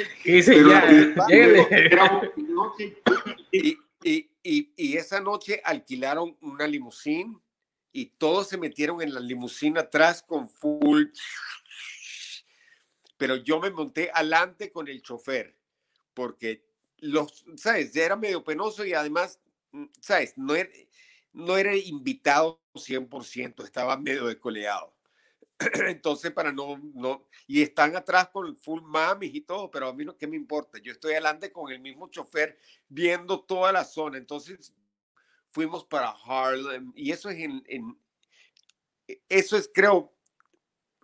[4.02, 7.40] Y esa noche alquilaron una limusín
[7.96, 11.06] y todos se metieron en la limusina atrás con full.
[13.16, 15.56] Pero yo me monté adelante con el chofer
[16.12, 16.66] porque
[16.98, 17.94] los, ¿sabes?
[17.94, 19.40] Ya era medio penoso y además,
[19.72, 20.36] mm, ¿sabes?
[20.36, 20.68] No era,
[21.32, 24.94] no era invitado 100%, estaba medio descoleado.
[25.88, 30.04] Entonces, para no, no, y están atrás con full mamis y todo, pero a mí
[30.04, 30.78] no, ¿qué me importa?
[30.78, 32.58] Yo estoy adelante con el mismo chofer
[32.90, 34.18] viendo toda la zona.
[34.18, 34.74] Entonces,
[35.56, 37.98] fuimos para Harlem y eso es en, en-
[39.26, 40.12] eso es creo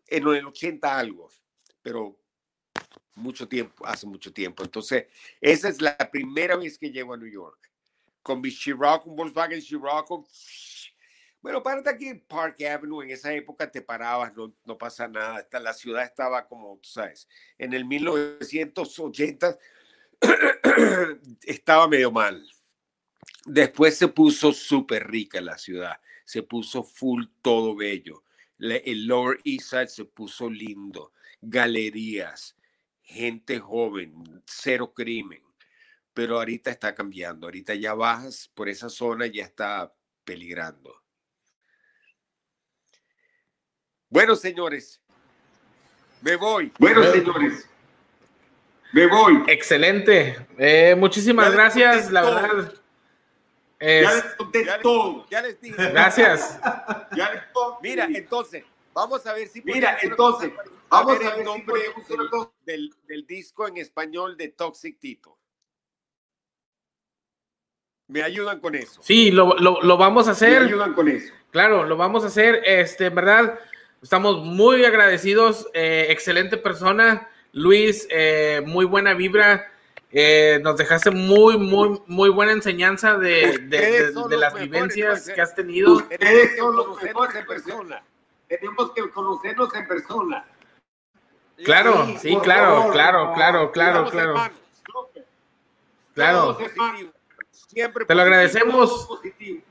[0.09, 1.30] en el 80 algo,
[1.80, 2.20] pero
[3.14, 4.62] mucho tiempo, hace mucho tiempo.
[4.62, 5.07] Entonces,
[5.40, 7.70] esa es la primera vez que llego a New York
[8.22, 10.28] con mi Scirocco, un Volkswagen Scirocco.
[11.40, 15.40] Bueno, párate aquí en Park Avenue, en esa época te parabas, no, no pasa nada.
[15.40, 17.26] Esta- La ciudad estaba como, tú sabes,
[17.57, 19.59] en el 1980
[21.42, 22.46] estaba medio mal.
[23.45, 28.24] Después se puso súper rica la ciudad, se puso full todo bello.
[28.59, 32.57] Le- El Lower East Side se puso lindo, galerías,
[33.03, 35.43] gente joven, cero crimen.
[36.14, 39.93] Pero ahorita está cambiando, ahorita ya bajas por esa zona, ya está
[40.24, 40.95] peligrando.
[44.09, 45.01] Bueno, señores,
[46.20, 46.70] me voy.
[46.78, 47.66] Bueno, señores,
[48.93, 49.43] me voy.
[49.49, 50.47] Excelente.
[50.59, 52.74] Eh, les gracias, la verdad.
[53.85, 55.26] Es- Ya les conté Ya les- todo.
[55.28, 55.76] Ya les dije.
[55.91, 56.61] gracias.
[57.16, 57.89] Ya les conté.
[57.89, 58.64] Mira, entonces,
[58.95, 62.95] vamos a ver si Mira, entonces, cosa vamos a el ver si nombre del- del,
[63.09, 65.37] del disco en español de Toxic Tito.
[68.09, 69.01] Me ayudan con eso.
[69.03, 70.62] Sí, lo, lo- lo vamos a Me hacer.
[70.62, 71.33] ayudan con eso.
[71.51, 72.62] Claro, lo vamos a hacer.
[72.64, 73.59] Este, en verdad,
[74.03, 75.66] estamos muy agradecidos.
[75.74, 79.72] eh, excelente persona, Luis, eh, muy buena vibra.
[80.13, 85.35] Eh, nos dejaste muy, muy, muy buena enseñanza de, de- las mejores, vivencias ¿no?
[85.35, 85.93] que has tenido.
[85.95, 88.03] Ustedes son los Conocernos mejores en persona.
[88.49, 90.45] Tenemos que conocernos en persona.
[91.65, 94.59] Claro, Sí, claro, favor, claro, claro, claro, claro, hermanos.
[96.15, 96.59] claro.
[97.51, 99.07] Siempre Te lo agradecemos.
[99.07, 99.63] Positivo.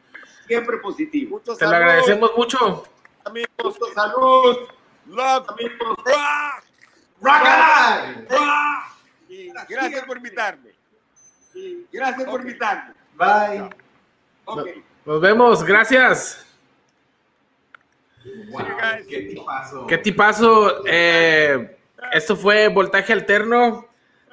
[0.47, 1.39] Siempre positivo.
[1.41, 2.83] Te lo agradecemos mucho.
[3.25, 3.49] amigos.
[3.63, 4.57] Mucho salud.
[5.07, 5.49] Love.
[5.49, 5.97] Amigos.
[5.97, 6.63] Rock.
[7.21, 8.25] Rock on.
[8.29, 8.83] Rock.
[9.31, 10.71] Y gracias por invitarme.
[11.55, 12.93] Y Gracias por invitarme.
[13.15, 13.69] Bye.
[14.43, 14.67] Ok.
[15.05, 16.45] Nos vemos, gracias.
[18.49, 18.61] Wow,
[19.09, 19.87] qué tipazo.
[19.87, 20.83] ¿Qué tipazo?
[20.85, 21.77] Eh,
[22.11, 23.87] esto fue Voltaje Alterno,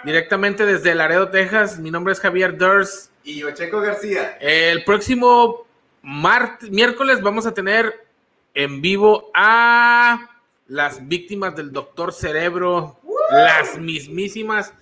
[0.05, 1.79] directamente desde Laredo, Texas.
[1.79, 3.11] Mi nombre es Javier Durs.
[3.23, 4.37] Y yo, Checo García.
[4.41, 5.65] El próximo
[6.03, 8.05] mart- miércoles vamos a tener
[8.53, 10.29] en vivo a
[10.67, 12.99] las víctimas del Doctor Cerebro,
[13.31, 14.73] las mismísimas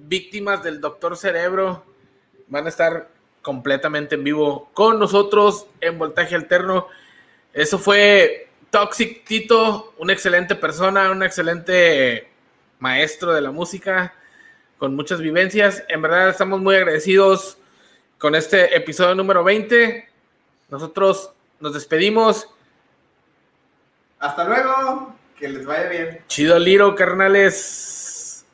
[0.00, 1.84] víctimas del Doctor Cerebro.
[2.48, 3.08] Van a estar
[3.40, 6.86] completamente en vivo con nosotros en Voltaje Alterno.
[7.52, 12.28] Eso fue Toxic Tito, una excelente persona, un excelente
[12.78, 14.14] maestro de la música,
[14.78, 15.84] con muchas vivencias.
[15.88, 17.58] En verdad estamos muy agradecidos
[18.18, 20.08] con este episodio número 20.
[20.70, 22.48] Nosotros nos despedimos.
[24.18, 25.21] Hasta luego.
[25.42, 26.20] Que les vaya bien.
[26.28, 28.46] Chido Liro, carnales.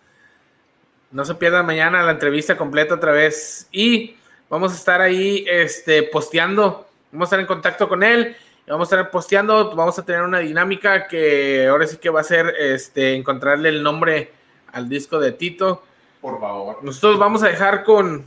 [1.11, 3.69] No se pierdan mañana la entrevista completa otra vez.
[3.71, 4.17] Y
[4.49, 6.89] vamos a estar ahí este, posteando.
[7.13, 8.35] Vamos a estar en contacto con él.
[8.67, 9.77] Vamos a estar posteando.
[9.77, 13.83] Vamos a tener una dinámica que ahora sí que va a ser este, encontrarle el
[13.83, 14.33] nombre
[14.73, 15.83] al disco de Tito.
[16.23, 16.83] Por favor.
[16.83, 18.25] Nosotros vamos a dejar con,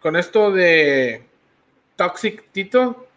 [0.00, 1.26] con esto de
[1.96, 3.08] Toxic Tito,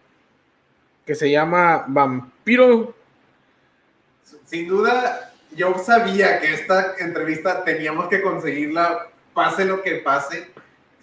[1.06, 2.96] que se llama Vampiro.
[4.50, 10.48] Sin duda, yo sabía que esta entrevista teníamos que conseguirla, pase lo que pase.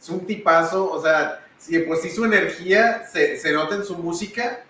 [0.00, 3.96] Es un tipazo, o sea, si pues sí su energía se, se nota en su
[3.98, 4.64] música,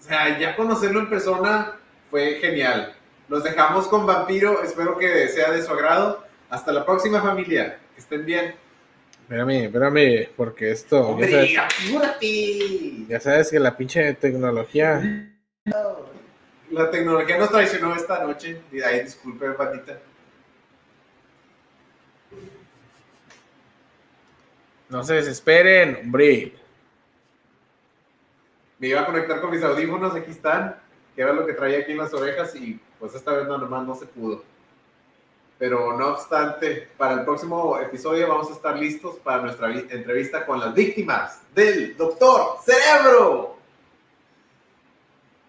[0.00, 1.72] o sea, ya conocerlo en persona
[2.10, 2.94] fue genial.
[3.28, 6.24] Los dejamos con Vampiro, espero que sea de su agrado.
[6.50, 8.54] Hasta la próxima familia, que estén bien.
[9.24, 11.18] Espérame, espérame, porque esto.
[11.20, 13.06] ya sabes- ¡Hombre, apúrate!
[13.08, 15.02] Ya sabes que la pinche tecnología.
[16.70, 18.60] La tecnología nos traicionó esta noche.
[18.72, 19.98] Y ahí disculpe, patita.
[24.88, 26.54] No se desesperen, hombre.
[28.78, 30.76] Me iba a conectar con mis audífonos, aquí están,
[31.14, 33.86] que era lo que traía aquí en las orejas y pues esta vez nada más
[33.86, 34.42] no se pudo.
[35.58, 40.46] Pero no obstante, para el próximo episodio vamos a estar listos para nuestra vi- entrevista
[40.46, 43.57] con las víctimas del Doctor Cerebro.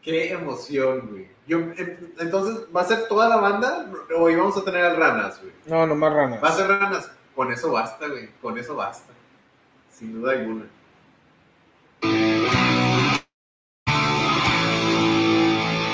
[0.01, 1.27] Qué emoción, güey.
[1.47, 5.39] Yo, en- entonces, ¿va a ser toda la banda o íbamos a tener al Ranas,
[5.41, 5.53] güey?
[5.65, 6.43] No, nomás ranas.
[6.43, 7.11] Va a ser Ranas.
[7.35, 8.29] Con eso basta, güey.
[8.41, 9.13] Con eso basta.
[9.91, 10.65] Sin duda alguna.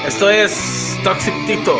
[0.07, 1.77] Esto es Toxic Tito.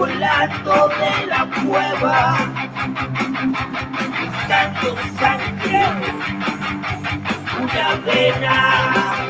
[0.00, 2.38] Volando de la cueva,
[4.18, 5.82] buscando sangre,
[7.60, 9.29] una vena.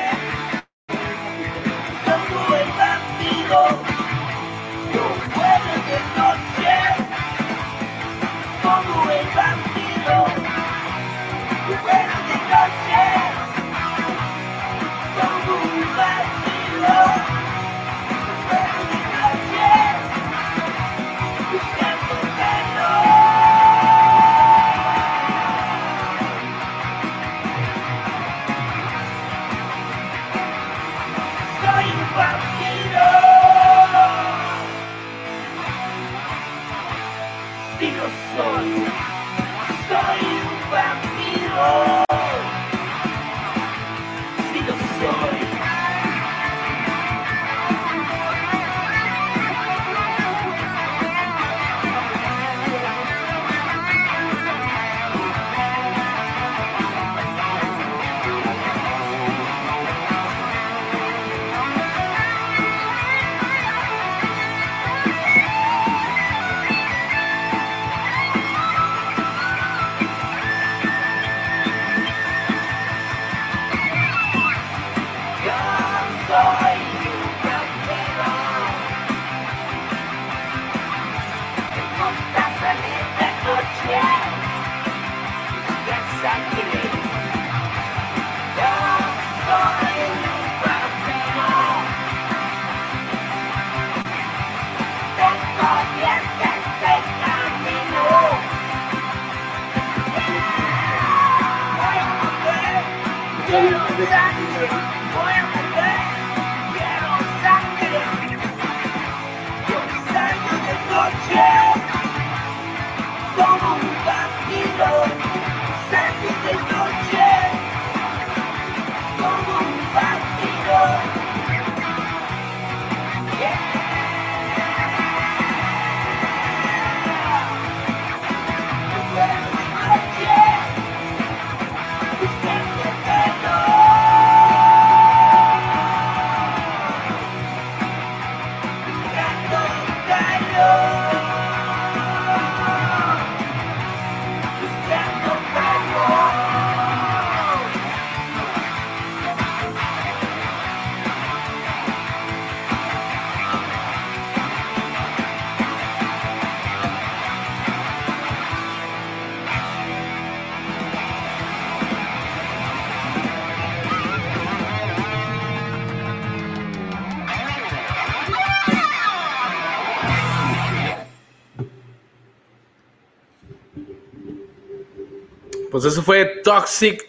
[175.81, 177.03] Pues eso fue Toxic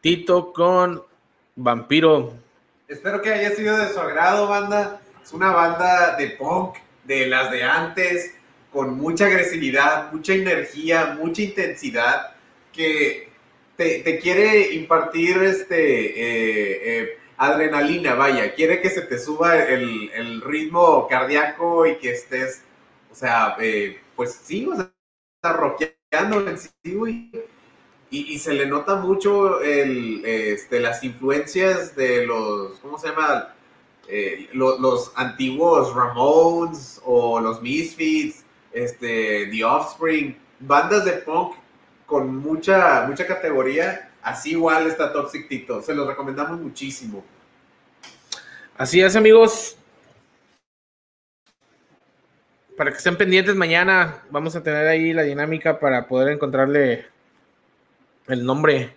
[0.00, 1.02] Tito con
[1.56, 2.34] Vampiro.
[2.86, 5.00] Espero que haya sido de su agrado, banda.
[5.20, 8.36] Es una banda de punk, de las de antes,
[8.72, 12.36] con mucha agresividad, mucha energía, mucha intensidad,
[12.72, 13.30] que
[13.76, 20.40] te, quiere impartir este eh, eh, adrenalina, vaya, quiere que se te suba el, el
[20.40, 22.62] ritmo cardíaco y que estés,
[23.10, 27.32] o sea, eh, pues sí, o sea, rockeando en sí, güey.
[28.08, 33.52] Y, se le nota mucho el, este, las influencias de los, ¿cómo se llama?
[34.08, 41.56] Eh, lo- los antiguos Ramones o los Misfits, este, The Offspring, bandas de punk
[42.06, 44.12] con mucha, mucha categoría.
[44.22, 45.82] Así igual está Toxic Tito.
[45.82, 47.24] Se los recomendamos muchísimo.
[48.78, 49.76] Así es, amigos.
[52.76, 57.06] Para que estén pendientes, mañana vamos a tener ahí la dinámica para poder encontrarle
[58.28, 58.94] el nombre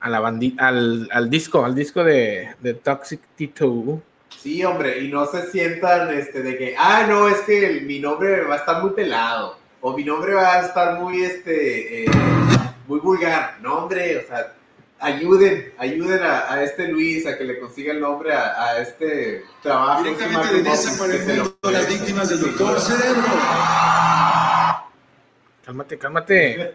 [0.00, 4.02] a la bandi al, al disco, al disco de, de Toxic Tito.
[4.40, 7.98] Sí, hombre, y no se sientan este, de que, ah, no, es que el- mi
[7.98, 12.10] nombre va a estar muy pelado, o mi nombre va a estar muy, este, eh,
[12.86, 13.58] muy vulgar.
[13.60, 14.54] No, hombre, o sea,
[15.00, 19.44] ayuden, ayuden a, a este Luis a que le consiga el nombre a, a este
[19.62, 20.04] trabajo.
[20.04, 23.22] Directamente de Nesa para el mundo, las víctimas del doctor Cerebro.
[25.66, 26.72] Cálmate, cálmate.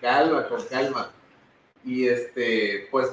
[0.00, 1.10] Calma, con calma.
[1.84, 3.08] Y este, pues,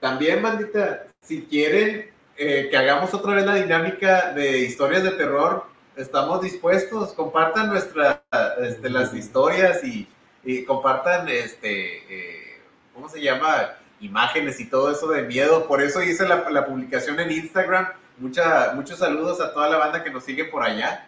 [0.00, 5.64] también, bandita, si quieren eh, que hagamos otra vez la dinámica de historias de terror,
[5.96, 7.12] estamos dispuestos.
[7.12, 8.20] Compartan nuestras,
[8.60, 10.08] este, las historias y,
[10.44, 12.60] y compartan, este, eh,
[12.94, 13.74] ¿cómo se llama?
[14.00, 15.66] Imágenes y todo eso de miedo.
[15.66, 17.88] Por eso hice la, la publicación en Instagram.
[18.18, 21.07] Mucha, muchos saludos a toda la banda que nos sigue por allá.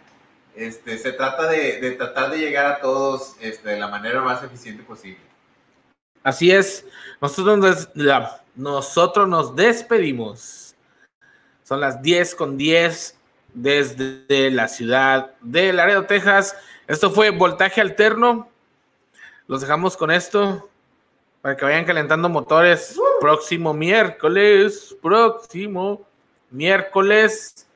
[0.55, 4.43] Este, se trata de, de tratar de llegar a todos este, de la manera más
[4.43, 5.21] eficiente posible.
[6.23, 6.85] Así es.
[7.21, 7.89] Nosotros nos,
[8.55, 10.75] nosotros nos despedimos.
[11.63, 13.17] Son las 10 con 10
[13.55, 16.57] desde la ciudad de Laredo, Texas.
[16.87, 18.49] Esto fue Voltaje Alterno.
[19.47, 20.69] Los dejamos con esto
[21.41, 22.99] para que vayan calentando motores.
[23.21, 26.07] Próximo miércoles, próximo
[26.51, 27.67] miércoles,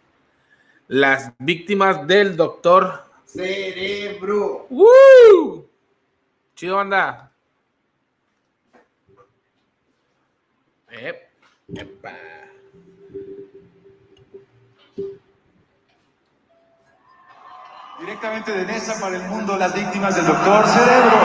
[0.88, 3.04] las víctimas del doctor.
[3.24, 4.66] Cerebro.
[4.70, 5.68] ¡Woo!
[6.54, 7.32] Chido, banda.
[10.90, 11.28] Ep,
[11.74, 12.12] epa.
[17.98, 21.16] Directamente de Nesa para el mundo, las víctimas del doctor Cerebro.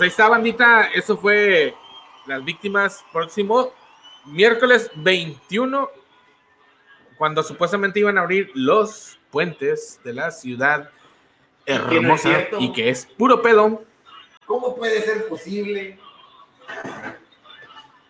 [0.00, 0.84] Pues ahí está, bandita.
[0.94, 1.74] Eso fue
[2.24, 3.70] las víctimas próximo
[4.24, 5.90] miércoles 21,
[7.18, 10.88] cuando supuestamente iban a abrir los puentes de la ciudad
[11.66, 13.84] que no hermosa y que es puro pedo.
[14.46, 15.98] ¿Cómo puede ser posible?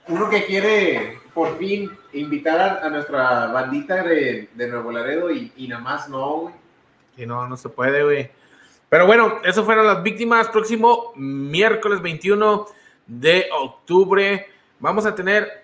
[0.06, 5.52] Uno que quiere por fin invitar a, a nuestra bandita de, de Nuevo Laredo y,
[5.56, 6.54] y nada más no, güey.
[7.16, 8.30] Y no, no se puede, güey.
[8.90, 10.48] Pero bueno, eso fueron las víctimas.
[10.48, 12.66] Próximo miércoles 21
[13.06, 14.48] de octubre
[14.80, 15.62] vamos a tener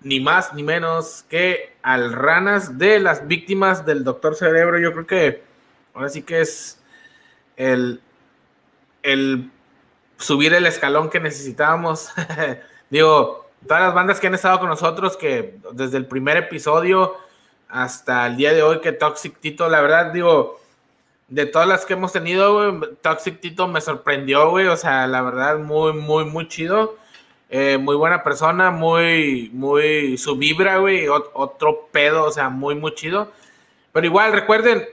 [0.00, 4.78] ni más ni menos que al ranas de las víctimas del Doctor Cerebro.
[4.78, 5.42] Yo creo que
[5.92, 6.82] ahora sí que es
[7.58, 8.00] el,
[9.02, 9.50] el
[10.16, 12.08] subir el escalón que necesitábamos.
[12.90, 17.14] Digo, todas las bandas que han estado con nosotros, que desde el primer episodio
[17.68, 20.61] hasta el día de hoy, que Toxic Tito, la verdad, digo,
[21.32, 25.58] de todas las que hemos tenido, Toxic Tito me sorprendió, güey, o sea, la verdad,
[25.58, 26.96] muy, muy, muy chido.
[27.54, 32.74] Eh, muy buena persona, muy, muy, su vibra, güey, ot- otro pedo, o sea, muy,
[32.74, 33.30] muy chido.
[33.92, 34.88] Pero igual, recuerden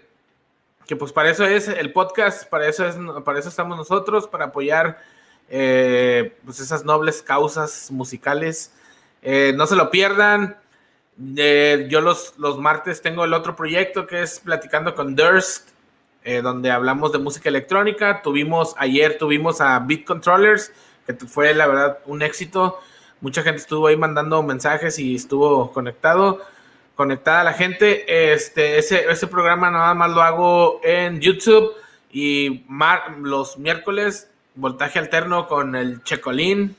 [0.85, 4.45] que pues para eso es el podcast, para eso, es, para eso estamos nosotros, para
[4.45, 5.01] apoyar
[5.49, 8.73] eh, pues esas nobles causas musicales.
[9.21, 10.57] Eh, no se lo pierdan.
[11.17, 15.69] Yo los, los martes tengo el otro proyecto que es Platicando con Durst,
[16.23, 18.21] eh, donde hablamos de música electrónica.
[18.21, 20.71] Tuvimos, ayer tuvimos a Beat Controllers,
[21.05, 22.79] que fue la verdad un éxito.
[23.21, 26.41] Mucha gente estuvo ahí mandando mensajes y estuvo conectado,
[26.95, 28.33] conectada la gente.
[28.33, 31.73] Este, ese, ese programa nada más lo hago en YouTube
[32.11, 36.75] y mar- los miércoles voltaje alterno con el Checolín.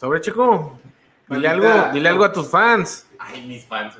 [0.00, 0.78] Sobre Checo,
[1.28, 3.06] dile algo, dile algo a tus fans.
[3.18, 3.94] Ay, mis fans.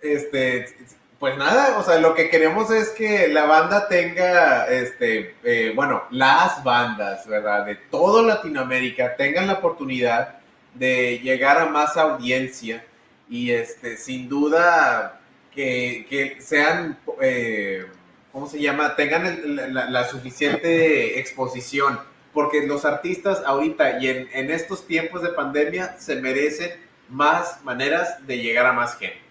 [0.00, 0.76] Este,
[1.20, 6.04] pues nada, o sea, lo que queremos es que la banda tenga, este, eh, bueno,
[6.10, 7.66] las bandas, ¿verdad?
[7.66, 10.38] De todo Latinoamérica tengan la oportunidad
[10.74, 12.84] de llegar a más audiencia
[13.28, 15.20] y, este, sin duda
[15.54, 17.84] que, que sean, eh,
[18.32, 18.96] ¿cómo se llama?
[18.96, 22.00] Tengan el- la, la suficiente exposición,
[22.32, 26.70] porque los artistas ahorita y en estos tiempos de pandemia se merecen
[27.10, 29.29] más maneras de llegar a más gente.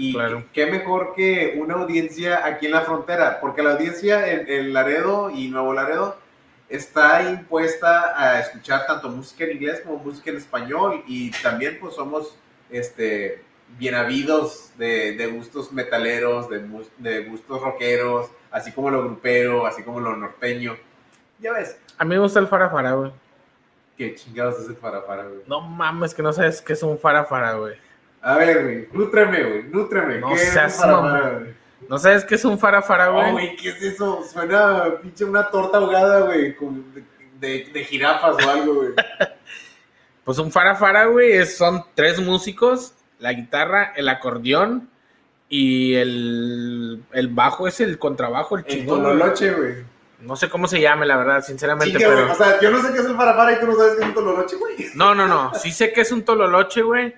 [0.00, 0.44] Y Claro.
[0.52, 5.28] qué mejor que una audiencia aquí en la frontera, porque la audiencia en, en Laredo
[5.30, 6.16] y Nuevo Laredo
[6.68, 11.94] está impuesta a escuchar tanto música en inglés como música en español y también pues
[11.94, 12.36] somos
[12.70, 13.42] este,
[13.78, 16.60] bien habidos de, de gustos metaleros, de,
[16.98, 20.76] de gustos rockeros, así como lo grupero, así como lo norteño.
[21.40, 23.10] Ya ves, A mí me gusta el farafara, güey.
[23.96, 25.40] qué chingados es el farafara, güey.
[25.48, 27.74] No mames, que no sabes qué es un farafara, güey.
[28.22, 30.18] A ver, güey, nútreme, güey, nútreme.
[30.20, 31.54] No ¿Qué es seas güey?
[31.88, 33.32] ¿No sabes qué es un farafara, No, güey?
[33.32, 34.22] güey, ¿qué es eso?
[34.30, 37.04] Suena pinche una torta ahogada, güey, de,
[37.40, 38.88] de- de jirafas o algo, güey.
[40.24, 44.90] Pues un farafara, güey, es- son tres músicos, la guitarra, el acordeón
[45.48, 49.00] y el, el bajo es el contrabajo, el El chingón.
[49.02, 49.12] güey.
[49.16, 49.74] tololoche, güey.
[50.20, 52.22] No sé cómo se llame, la verdad, sinceramente, güey.
[52.24, 54.08] O sea, yo no sé qué es el farafara y tú no sabes qué es
[54.08, 54.74] un tololoche, güey.
[54.94, 57.14] No, no, no, sí sé que es un tololoche, güey,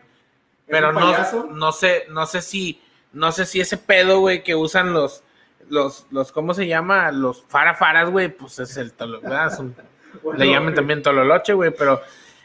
[0.70, 2.80] pero un no, no sé, no sé si,
[3.12, 5.22] no sé si ese pedo, güey, que usan los,
[5.68, 7.10] los, los, ¿cómo se llama?
[7.12, 9.56] Los farafaras, güey, pues es el tololoche,
[10.22, 10.74] Bueno, le llaman güey.
[10.74, 12.00] también tololoche, güey, pero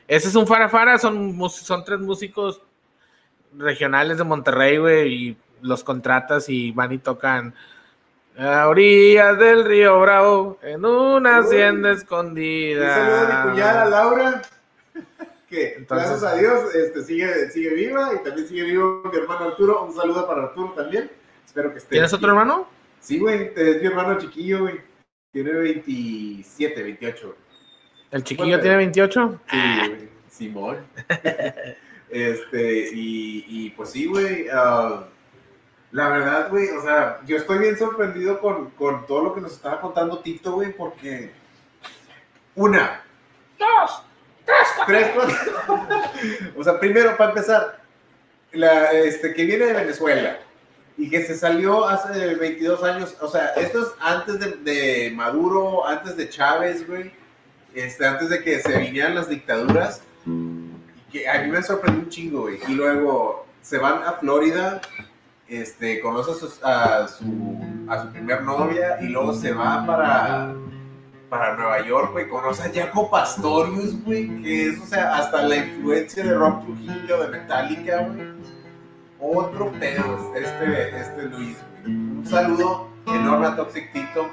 [0.07, 2.61] ese es un farafara, son, son tres músicos
[3.57, 7.55] regionales de Monterrey, güey, y los contratas y van y tocan
[8.37, 12.93] a orillas del río Bravo, en una hacienda Un escondida.
[12.93, 14.41] saludo a mi cuñada Laura,
[15.55, 19.45] que Entonces- gracias a Dios este, sigue, sigue viva y también sigue vivo mi hermano
[19.45, 19.83] Arturo.
[19.85, 21.09] Un saludo para Arturo también.
[21.45, 21.91] Espero que esté.
[21.91, 22.67] ¿Tienes otro hermano?
[22.99, 24.81] Sí, güey, es mi hermano chiquillo, güey.
[25.31, 27.27] Tiene 27, 28.
[27.27, 27.39] güey.
[28.11, 28.61] ¿El chiquillo Bueno.
[28.61, 29.39] tiene 28?
[29.49, 29.57] Sí,
[29.89, 30.09] güey.
[30.29, 30.77] Simón.
[32.09, 34.47] este, y, y pues sí, güey.
[34.51, 35.07] ah,
[35.91, 39.53] la verdad, güey, o sea, yo estoy bien sorprendido con, con todo lo que nos
[39.53, 41.31] estaba contando Tito, güey, porque.
[42.55, 43.01] Una.
[43.57, 44.01] Dos.
[44.85, 45.11] Tres.
[45.13, 45.35] cuatro.
[46.57, 47.79] o sea, primero, para empezar,
[48.51, 50.39] la, este, que viene de Venezuela
[50.97, 56.15] y que se salió hace 22 años, o sea, esto es antes de, Maduro, antes
[56.15, 57.11] de Chávez, güey,
[57.73, 62.09] este, antes de que se vinieran las dictaduras, y que a mí me sorprendió un
[62.09, 64.79] chingo, güey, y luego se van a Florida,
[65.49, 66.31] este, conoce
[66.63, 70.53] a su, a su primer novia, y luego se va para,
[71.29, 75.57] para Nueva York, güey, conoce a Jaco Pastorius, güey, que es, o sea, hasta la
[75.57, 78.35] influencia de Rock Trujillo, de Metallica, güey
[79.19, 81.57] otro pedo este, este Luis.
[81.81, 81.95] güey.
[81.95, 84.29] Un saludo enorme a Toxic Tito.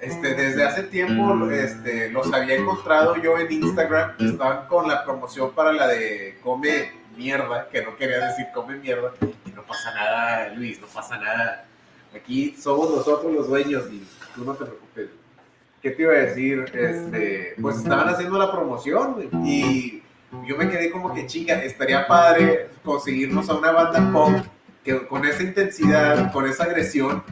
[0.00, 4.12] este, desde hace tiempo este, los había encontrado yo en Instagram.
[4.18, 9.12] Estaban con la promoción para la de Come Mierda, que no quería decir Come Mierda.
[9.54, 11.66] No pasa nada, Luis, no pasa nada.
[12.14, 14.04] Aquí somos nosotros los dueños y
[14.34, 15.10] tú no te preocupes.
[15.82, 16.64] ¿Qué te iba a decir?
[16.74, 20.02] Este, pues estaban haciendo la promoción y
[20.46, 24.30] yo me quedé como que chinga, estaría padre conseguirnos a una banda pop
[24.84, 27.22] que con esa intensidad, con esa agresión,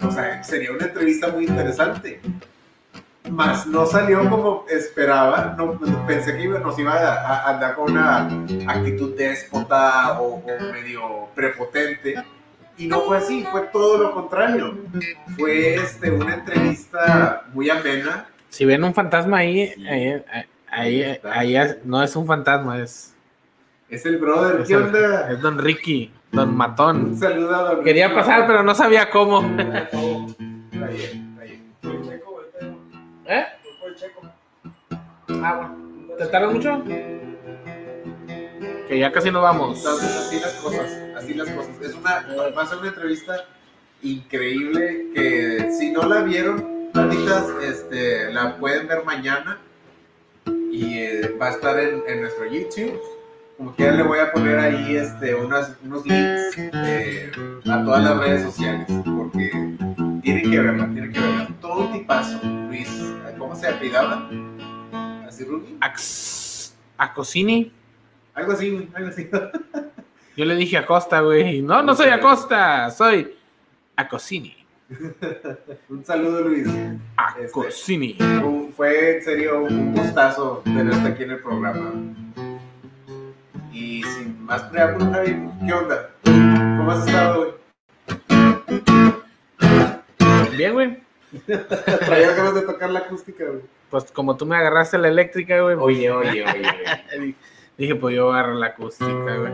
[0.00, 2.20] o sea, sería una entrevista muy interesante.
[3.30, 7.90] Más no salió como esperaba, no, pensé que iba- nos iba a, a andar con
[7.90, 8.28] una
[8.68, 12.14] actitud déspota o, o medio prepotente.
[12.78, 14.76] Y no fue así, fue todo lo contrario.
[15.38, 18.26] Fue este, una entrevista muy amena.
[18.50, 19.86] Si ven un fantasma ahí, Sí.
[19.88, 23.14] ahí, ahí, Ahí ahí, es- no es un fantasma, es,
[23.88, 25.30] Es el brother, es, ¿qué el- onda?
[25.30, 27.16] es Don Ricky, Don Un Matón.
[27.16, 28.18] saludo a don Quería Ricky.
[28.20, 29.42] pasar, pero no sabía cómo.
[33.28, 33.44] ¿Eh?
[35.42, 36.16] Ah, bueno.
[36.18, 36.82] ¿Te tardas mucho?
[38.88, 39.78] Que ya casi nos vamos.
[39.78, 40.86] Entonces, así las cosas,
[41.16, 41.72] así las cosas.
[41.82, 42.24] Es una,
[42.56, 43.44] va a ser una entrevista
[44.02, 49.58] increíble que si no la vieron, banditas, este, la pueden ver mañana
[50.70, 53.00] y eh, va a estar en, en nuestro YouTube.
[53.56, 57.32] Como que le voy a poner ahí este, unas, unos links eh,
[57.64, 58.86] a todas las redes sociales
[59.16, 59.50] porque
[60.22, 61.48] tienen que verla, tienen que verla.
[61.62, 62.38] Todo un tipazo,
[62.68, 62.88] Luis.
[63.38, 64.28] ¿Cómo se apellidaba?
[65.26, 65.46] ¿Así?
[65.80, 67.72] Ax- Acosini.
[68.34, 69.30] Algo así, algo así.
[70.36, 71.62] Yo le dije Acosta, güey.
[71.62, 73.34] No, no soy Acosta, soy
[73.96, 74.54] Acosini.
[75.88, 76.68] Un saludo, Luis.
[77.16, 78.16] Acosini.
[78.20, 81.92] Un- Fue en serio un gustazo tenerte aquí en el programa.
[83.72, 86.10] Y sin más preámbulos, Javi, ¿qué onda?
[86.24, 87.52] ¿Cómo has estado, güey?
[90.56, 90.98] Bien, güey.
[91.46, 93.60] Traía ganas de tocar la acústica, güey.
[93.90, 95.76] Pues como tú me agarraste la eléctrica, güey.
[95.78, 97.34] Oye, oye, oye.
[97.78, 99.52] Dije, pues yo agarro la acústica, güey.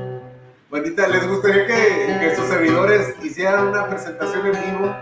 [0.72, 4.96] Bonita, ¿les gustaría que, que sus servidores hicieran una presentación en vivo?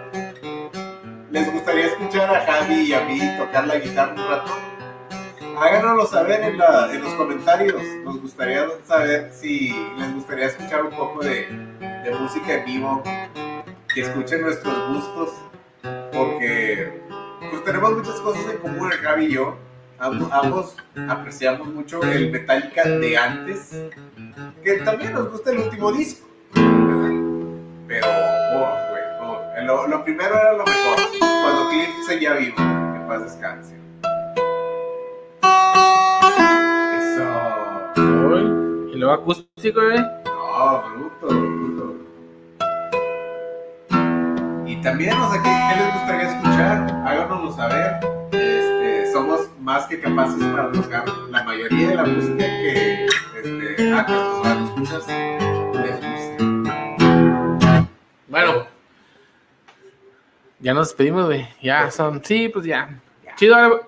[1.30, 4.50] ¿Les gustaría escuchar a Javi y a mí tocar la guitarra un rato?
[5.60, 7.80] Háganoslo saber en, la- los comentarios.
[8.04, 11.46] Nos gustaría saber si les gustaría escuchar un poco de,
[12.20, 13.04] música en vivo,
[13.94, 15.30] que escuchen nuestros gustos,
[16.12, 17.00] porque
[17.48, 19.56] pues, tenemos muchas cosas en común, Javi y yo.
[20.00, 20.74] Ambos
[21.08, 23.70] apreciamos mucho el Metallica de antes,
[24.62, 26.26] que también nos gusta el último disco.
[27.86, 28.06] Pero,
[28.54, 33.74] oh, güey, lo, lo primero era lo mejor, cuando Cliff seguía vivo, que paz descanse.
[37.00, 37.24] Eso.
[38.92, 39.98] Y luego acústico, güey.
[39.98, 41.96] No, bruto, bruto.
[44.66, 47.02] Y también, o sea, ¿qué, qué les gustaría escuchar?
[47.06, 48.00] Háganoslo saber.
[48.32, 53.06] Este, somos más que capaces para tocar la mayoría de la música que
[53.44, 54.02] este, a
[54.76, 55.08] nuestros escuchas
[55.74, 57.88] les guste.
[58.28, 58.66] Bueno.
[60.60, 61.48] Ya nos despedimos, güey.
[61.62, 62.22] Ya son.
[62.24, 63.00] Sí, pues ya.
[63.36, 63.86] Chido,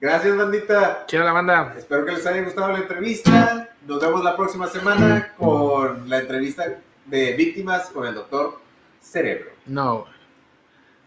[0.00, 1.04] Gracias, bandita.
[1.06, 1.74] chido la banda.
[1.78, 3.68] Espero que les haya gustado la entrevista.
[3.86, 6.64] Nos vemos la próxima semana con la entrevista
[7.06, 8.58] de víctimas con el doctor
[9.00, 9.50] Cerebro.
[9.66, 10.06] No,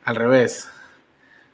[0.05, 0.69] al revés.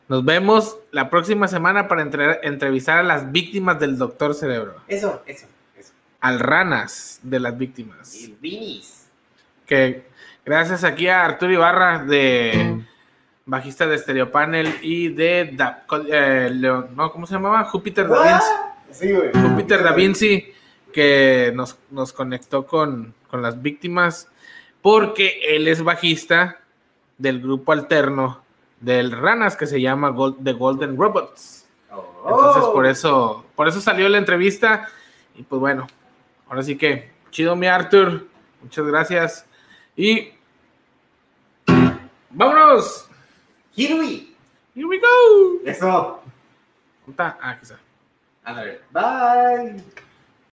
[0.10, 4.76] Nos vemos la próxima semana para entre- entrevistar a las víctimas del Doctor Cerebro.
[4.88, 5.48] Eso, eso.
[6.24, 8.16] Al ranas de las víctimas.
[8.16, 9.10] Y Vinis.
[9.66, 10.06] Que
[10.46, 12.82] gracias aquí a Arturo Ibarra de
[13.46, 16.50] bajista de Stereo Panel y de Da- eh,
[16.96, 17.66] no, ¿cómo se llamaba?
[17.66, 18.48] Júpiter Da Vinci.
[18.92, 19.32] Sí, güey.
[19.34, 20.46] Júpiter Da Vinci
[20.94, 24.30] que nos, nos conectó con, con las víctimas
[24.82, 26.60] porque él es bajista
[27.18, 28.44] del grupo alterno
[28.80, 31.68] del Ranas que se llama Gol- The Golden Robots.
[32.26, 34.88] Entonces por eso, por eso salió la entrevista
[35.36, 35.88] y pues bueno,
[36.54, 38.28] ahora sí que chido mi Arthur,
[38.62, 39.46] muchas gracias
[39.96, 40.34] y
[42.30, 43.10] vámonos.
[43.76, 44.36] Hirui.
[44.76, 45.60] Here we go.
[45.66, 46.22] Eso.
[47.18, 47.80] Ah, está.
[48.44, 48.82] Ándale.
[48.92, 49.84] Bye.